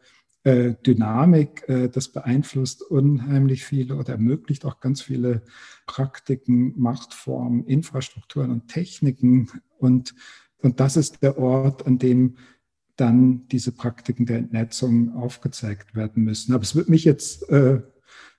[0.48, 5.42] äh, Dynamik, äh, das beeinflusst unheimlich viele oder ermöglicht auch ganz viele
[5.86, 9.50] Praktiken, Machtformen, Infrastrukturen und Techniken.
[9.76, 10.14] Und,
[10.62, 12.36] und das ist der Ort, an dem
[12.96, 16.54] dann diese Praktiken der Entnetzung aufgezeigt werden müssen.
[16.54, 17.82] Aber es wird mich jetzt, äh,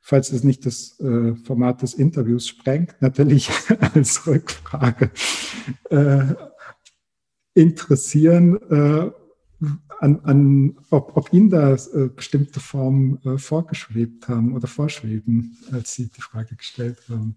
[0.01, 0.95] falls es nicht das
[1.43, 3.51] Format des Interviews sprengt, natürlich
[3.93, 5.11] als Rückfrage
[7.53, 8.57] interessieren,
[9.99, 15.93] an, an, ob, ob Ihnen da äh, bestimmte Formen äh, vorgeschwebt haben oder vorschweben, als
[15.95, 17.35] Sie die Frage gestellt haben.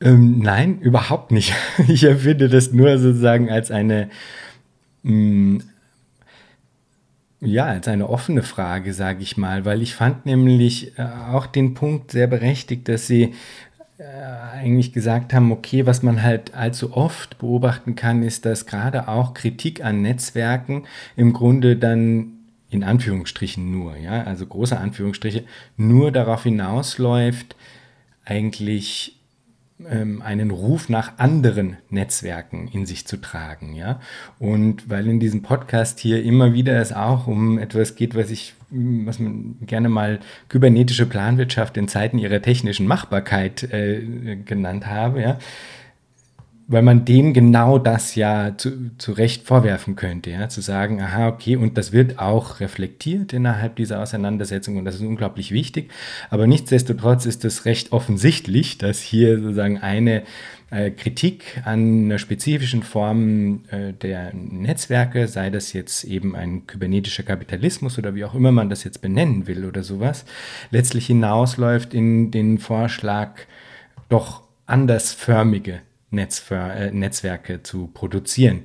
[0.00, 1.54] Ähm, nein, überhaupt nicht.
[1.88, 4.10] Ich empfinde das nur sozusagen als eine,
[5.02, 5.62] mh, mm,
[7.40, 11.74] ja, als eine offene Frage, sage ich mal, weil ich fand nämlich äh, auch den
[11.74, 13.34] Punkt sehr berechtigt, dass Sie
[14.52, 19.34] eigentlich gesagt haben, okay, was man halt allzu oft beobachten kann, ist, dass gerade auch
[19.34, 20.84] Kritik an Netzwerken
[21.16, 22.32] im Grunde dann
[22.70, 25.44] in Anführungsstrichen nur, ja, also große Anführungsstriche,
[25.76, 27.54] nur darauf hinausläuft,
[28.24, 29.20] eigentlich
[29.88, 34.00] ähm, einen Ruf nach anderen Netzwerken in sich zu tragen, ja.
[34.38, 38.54] Und weil in diesem Podcast hier immer wieder es auch um etwas geht, was ich,
[38.74, 45.38] was man gerne mal kybernetische Planwirtschaft in Zeiten ihrer technischen Machbarkeit äh, genannt habe, ja,
[46.66, 51.28] weil man dem genau das ja zu, zu Recht vorwerfen könnte, ja, zu sagen, aha,
[51.28, 55.90] okay, und das wird auch reflektiert innerhalb dieser Auseinandersetzung und das ist unglaublich wichtig,
[56.30, 60.22] aber nichtsdestotrotz ist es recht offensichtlich, dass hier sozusagen eine
[60.70, 67.24] äh, Kritik an einer spezifischen Form äh, der Netzwerke, sei das jetzt eben ein kybernetischer
[67.24, 70.24] Kapitalismus oder wie auch immer man das jetzt benennen will oder sowas,
[70.70, 73.40] letztlich hinausläuft in den Vorschlag,
[74.08, 75.80] doch andersförmige
[76.14, 78.62] Netzver äh, Netzwerke zu produzieren.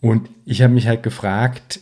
[0.00, 1.80] Und ich habe mich halt gefragt,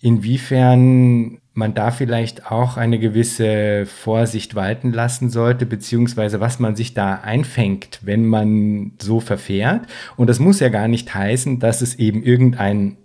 [0.00, 6.94] inwiefern man da vielleicht auch eine gewisse Vorsicht walten lassen sollte, beziehungsweise was man sich
[6.94, 9.86] da einfängt, wenn man so verfährt.
[10.16, 12.96] Und das muss ja gar nicht heißen, dass es eben irgendein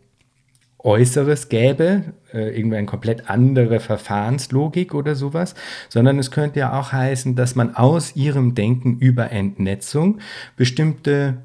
[0.88, 5.54] Äußeres gäbe, äh, irgendwie eine komplett andere Verfahrenslogik oder sowas,
[5.90, 10.20] sondern es könnte ja auch heißen, dass man aus ihrem Denken über Entnetzung
[10.56, 11.40] bestimmte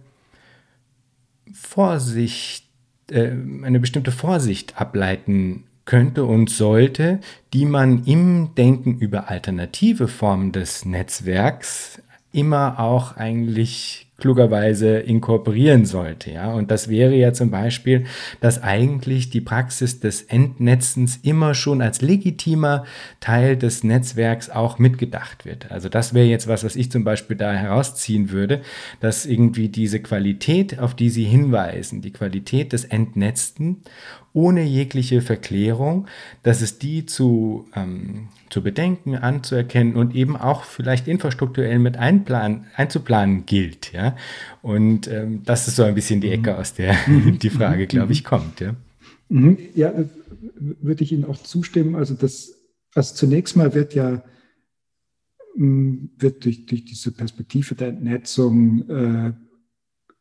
[1.53, 2.67] Vorsicht,
[3.11, 3.33] äh,
[3.65, 7.19] eine bestimmte Vorsicht ableiten könnte und sollte,
[7.53, 16.31] die man im Denken über alternative Formen des Netzwerks immer auch eigentlich klugerweise inkorporieren sollte.
[16.31, 16.53] Ja?
[16.53, 18.05] Und das wäre ja zum Beispiel,
[18.41, 22.85] dass eigentlich die Praxis des Entnetzens immer schon als legitimer
[23.19, 25.73] Teil des Netzwerks auch mitgedacht wird.
[25.73, 28.63] Also das wäre jetzt was, was ich zum Beispiel da herausziehen würde,
[29.01, 33.83] dass irgendwie diese Qualität, auf die Sie hinweisen, die Qualität des Entnetzten
[34.33, 36.07] ohne jegliche Verklärung,
[36.45, 42.67] dass es die zu, ähm, zu bedenken, anzuerkennen und eben auch vielleicht infrastrukturell mit einplanen,
[42.77, 43.93] einzuplanen gilt.
[43.93, 44.17] Ja?
[44.61, 46.95] Und ähm, das ist so ein bisschen die Ecke, aus der
[47.43, 48.61] die Frage, glaube ich, kommt.
[48.61, 48.75] Ja,
[49.29, 49.59] mhm.
[49.75, 49.93] ja
[50.59, 51.95] würde ich Ihnen auch zustimmen.
[51.95, 52.53] Also, das,
[52.95, 54.23] also zunächst mal wird ja
[55.55, 59.33] wird durch, durch diese Perspektive der Entnetzung äh,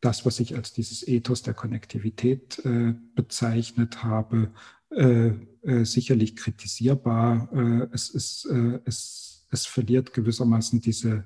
[0.01, 4.51] das, was ich als dieses Ethos der Konnektivität äh, bezeichnet habe,
[4.95, 5.31] äh,
[5.63, 7.49] äh, sicherlich kritisierbar.
[7.53, 11.25] Äh, es, ist, äh, es, es verliert gewissermaßen diese,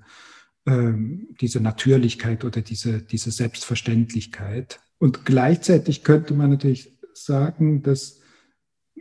[0.66, 4.80] ähm, diese Natürlichkeit oder diese, diese Selbstverständlichkeit.
[4.98, 8.20] Und gleichzeitig könnte man natürlich sagen, dass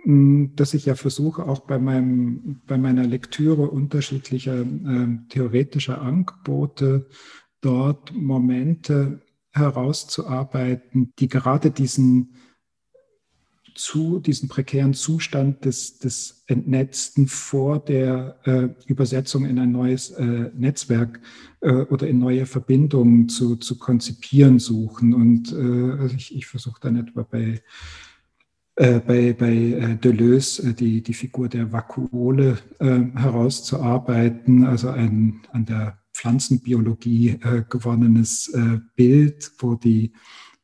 [0.07, 7.09] dass ich ja versuche, auch bei, meinem, bei meiner Lektüre unterschiedlicher äh, theoretischer Angebote
[7.62, 12.35] dort Momente herauszuarbeiten, die gerade diesen
[13.75, 20.51] zu diesen prekären Zustand des, des Entnetzten vor der äh, Übersetzung in ein neues äh,
[20.55, 21.20] Netzwerk
[21.61, 25.12] äh, oder in neue Verbindungen zu, zu konzipieren suchen.
[25.14, 27.62] Und äh, also ich, ich versuche dann etwa bei
[28.77, 35.99] äh, bei, bei äh, Deleuze die, die Figur der Vakuole herauszuarbeiten, also ein an der
[36.12, 38.53] Pflanzenbiologie gewonnenes
[38.95, 40.12] Bild, wo die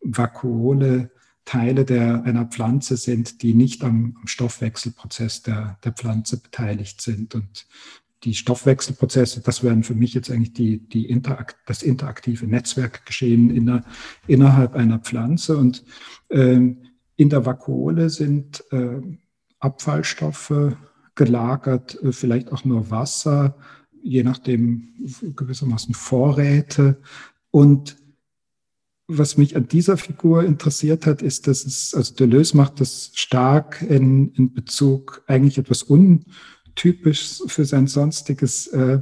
[0.01, 1.11] Vakuole
[1.45, 7.35] Teile der, einer Pflanze sind, die nicht am, am Stoffwechselprozess der, der Pflanze beteiligt sind.
[7.35, 7.67] Und
[8.25, 13.85] die Stoffwechselprozesse, das wären für mich jetzt eigentlich die, die Interakt, das interaktive Netzwerkgeschehen inner,
[14.27, 15.57] innerhalb einer Pflanze.
[15.57, 15.85] Und
[16.29, 16.79] ähm,
[17.17, 19.01] in der Vakuole sind äh,
[19.59, 20.77] Abfallstoffe
[21.15, 23.57] gelagert, äh, vielleicht auch nur Wasser,
[24.03, 24.89] je nachdem
[25.37, 27.01] gewissermaßen Vorräte.
[27.51, 27.97] Und
[29.19, 33.83] was mich an dieser Figur interessiert hat, ist, dass es, also Deleuze macht das stark
[33.83, 39.01] in, in Bezug eigentlich etwas untypisch für sein sonstiges äh,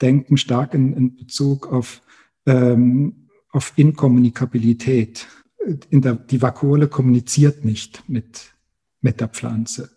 [0.00, 2.00] Denken, stark in, in Bezug auf,
[2.46, 5.26] ähm, auf Inkommunikabilität
[5.90, 8.54] in der, die Vakuole kommuniziert nicht mit,
[9.00, 9.90] mit der Pflanze.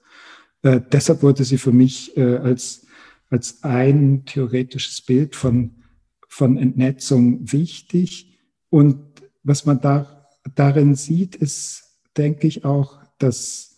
[0.61, 2.86] Äh, deshalb wurde sie für mich äh, als,
[3.30, 5.84] als ein theoretisches Bild von,
[6.28, 8.38] von Entnetzung wichtig.
[8.70, 9.12] Und
[9.44, 11.84] was man da, darin sieht, ist,
[12.18, 13.78] denke ich, auch, dass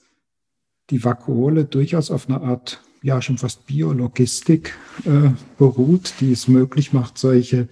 [0.89, 6.93] die Vakuole durchaus auf einer Art, ja, schon fast Biologistik äh, beruht, die es möglich
[6.93, 7.67] macht, solche,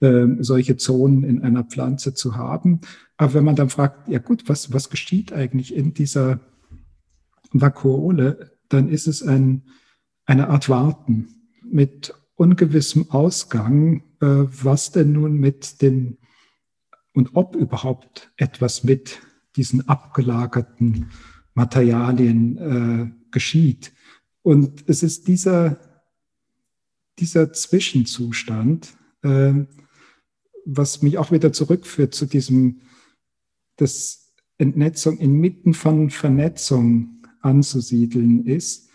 [0.00, 2.80] äh, solche Zonen in einer Pflanze zu haben.
[3.16, 6.40] Aber wenn man dann fragt, ja gut, was, was geschieht eigentlich in dieser
[7.52, 9.62] Vakuole, dann ist es ein,
[10.26, 11.28] eine Art Warten
[11.62, 16.18] mit ungewissem Ausgang, äh, was denn nun mit den
[17.14, 19.22] und ob überhaupt etwas mit
[19.56, 21.10] diesen abgelagerten
[21.54, 23.92] Materialien äh, geschieht.
[24.42, 25.78] Und es ist dieser,
[27.18, 29.54] dieser Zwischenzustand, äh,
[30.66, 32.80] was mich auch wieder zurückführt zu diesem
[33.76, 38.88] dass Entnetzung inmitten von Vernetzung anzusiedeln ist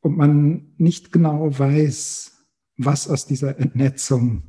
[0.00, 4.42] und man nicht genau weiß, was aus dieser Entnetzung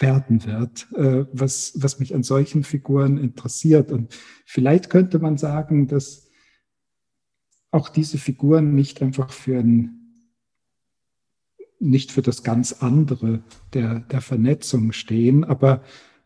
[0.00, 3.92] werden wird, äh, was, was mich an solchen Figuren interessiert.
[3.92, 4.14] Und
[4.46, 6.28] vielleicht könnte man sagen, dass
[7.70, 9.96] auch diese Figuren nicht einfach für ein
[11.82, 13.42] nicht für das ganz andere
[13.72, 15.82] der, der Vernetzung stehen, aber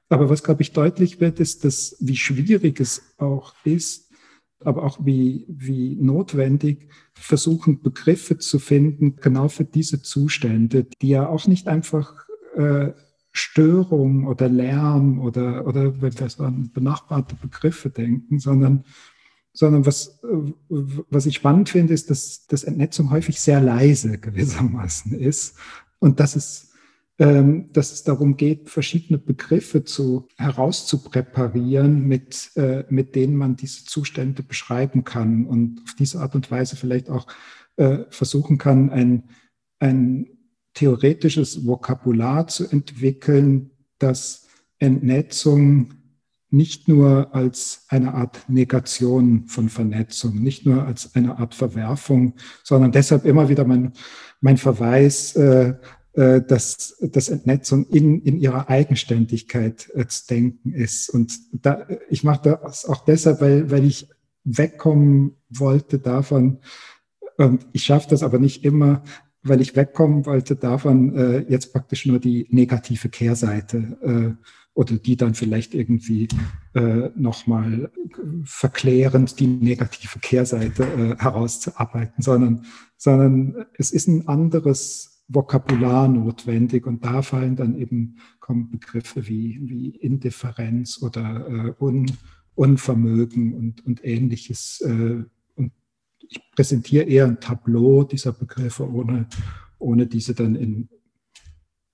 [0.09, 4.13] aber was, glaube ich, deutlich wird, ist, dass wie schwierig es auch ist,
[4.61, 11.29] aber auch wie, wie notwendig, versuchen Begriffe zu finden, genau für diese Zustände, die ja
[11.29, 12.93] auch nicht einfach äh,
[13.37, 18.85] Störung oder Lärm oder, oder wenn wir so an benachbarte Begriffe denken, sondern,
[19.53, 20.21] sondern was,
[20.69, 25.57] was ich spannend finde, ist, dass, dass Entnetzung häufig sehr leise gewissermaßen ist
[25.99, 26.71] und dass es
[27.17, 33.85] ähm, dass es darum geht, verschiedene Begriffe zu, herauszupräparieren, mit, äh, mit denen man diese
[33.85, 37.29] Zustände beschreiben kann und auf diese Art und Weise vielleicht auch
[37.77, 39.29] äh, versuchen kann, ein,
[39.79, 40.27] ein
[40.75, 44.47] theoretisches Vokabular zu entwickeln, das
[44.79, 45.95] Entnetzung
[46.51, 52.93] nicht nur als eine Art Negation von Vernetzung, nicht nur als eine Art Verwerfung, sondern
[52.93, 53.93] deshalb immer wieder mein,
[54.41, 55.75] mein Verweis äh,
[56.15, 61.11] äh, dass, dass Entnetzung in, in ihrer Eigenständigkeit äh, zu denken ist.
[61.11, 64.09] Und da, ich mache das auch deshalb, weil, weil ich
[64.45, 66.61] wegkommen wollte davon,
[67.37, 69.03] und ich schaffe das aber nicht immer,
[69.45, 75.17] weil ich wegkommen wollte davon, äh, jetzt praktisch nur die negative Kehrseite äh, oder die
[75.17, 76.29] dann vielleicht irgendwie
[76.75, 77.93] äh, nochmal
[78.45, 82.65] verklärend die negative Kehrseite äh, herauszuarbeiten, sondern,
[82.97, 89.61] sondern es ist ein anderes Vokabular notwendig und da fallen dann eben kommen Begriffe wie,
[89.63, 92.11] wie Indifferenz oder äh, Un,
[92.55, 94.81] Unvermögen und, und ähnliches.
[94.81, 95.25] Äh,
[96.29, 99.27] ich präsentiere eher ein Tableau dieser Begriffe, ohne,
[99.79, 100.89] ohne diese dann in,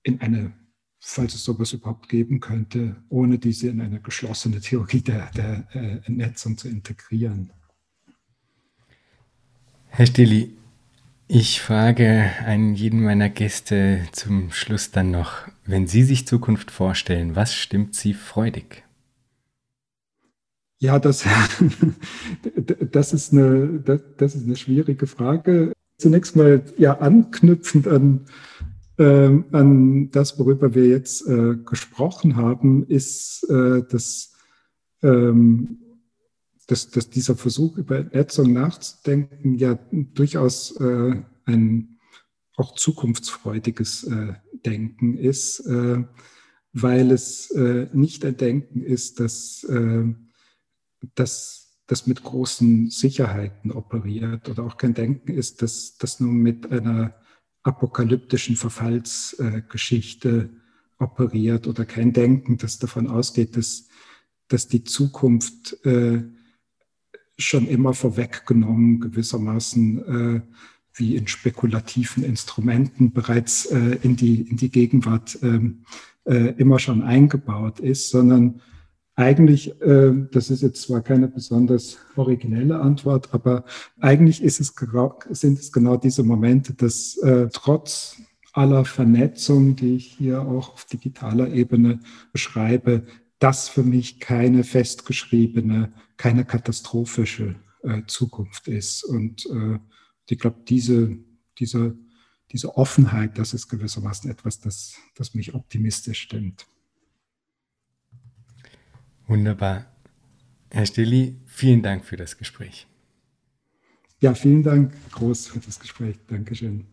[0.03, 0.53] in eine,
[0.99, 6.05] falls es sowas überhaupt geben könnte, ohne diese in eine geschlossene Theorie der, der äh,
[6.05, 7.51] Entnetzung zu integrieren.
[9.87, 10.55] Herr Stilli,
[11.27, 17.35] ich frage einen jeden meiner Gäste zum Schluss dann noch, wenn Sie sich Zukunft vorstellen,
[17.35, 18.83] was stimmt Sie freudig?
[20.81, 21.23] Ja, das,
[22.91, 25.73] das, ist eine, das, das, ist eine schwierige Frage.
[25.99, 28.25] Zunächst mal ja anknüpfend an,
[28.97, 34.33] ähm, an das, worüber wir jetzt äh, gesprochen haben, ist, äh, dass,
[35.03, 35.77] ähm,
[36.65, 41.99] dass, dass dieser Versuch über Entnetzung nachzudenken ja durchaus äh, ein
[42.57, 44.33] auch zukunftsfreudiges äh,
[44.65, 46.03] Denken ist, äh,
[46.73, 49.63] weil es äh, nicht ein Denken ist, dass,
[51.15, 56.71] dass das mit großen Sicherheiten operiert oder auch kein Denken ist, dass das nur mit
[56.71, 57.13] einer
[57.63, 60.49] apokalyptischen Verfallsgeschichte
[60.97, 63.87] operiert oder kein Denken, das davon ausgeht, dass,
[64.47, 66.23] dass die Zukunft äh,
[67.37, 70.41] schon immer vorweggenommen gewissermaßen äh,
[70.93, 75.83] wie in spekulativen Instrumenten bereits äh, in, die, in die Gegenwart ähm,
[76.25, 78.61] äh, immer schon eingebaut ist, sondern
[79.21, 83.63] eigentlich, äh, das ist jetzt zwar keine besonders originelle Antwort, aber
[83.99, 84.73] eigentlich ist es,
[85.29, 88.17] sind es genau diese Momente, dass äh, trotz
[88.53, 91.99] aller Vernetzung, die ich hier auch auf digitaler Ebene
[92.33, 93.05] beschreibe,
[93.39, 99.03] das für mich keine festgeschriebene, keine katastrophische äh, Zukunft ist.
[99.03, 99.79] Und äh,
[100.29, 101.17] ich glaube, diese,
[101.59, 101.97] diese,
[102.51, 106.67] diese Offenheit, das ist gewissermaßen etwas, das, das mich optimistisch stimmt.
[109.27, 109.85] Wunderbar.
[110.69, 112.87] Herr Stilli, vielen Dank für das Gespräch.
[114.19, 116.17] Ja, vielen Dank groß für das Gespräch.
[116.27, 116.85] Dankeschön.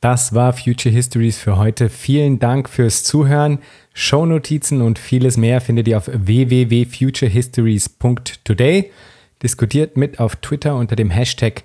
[0.00, 1.88] Das war Future Histories für heute.
[1.88, 3.58] Vielen Dank fürs Zuhören.
[3.92, 8.92] Shownotizen und vieles mehr findet ihr auf www.futurehistories.today.
[9.42, 11.64] Diskutiert mit auf Twitter unter dem Hashtag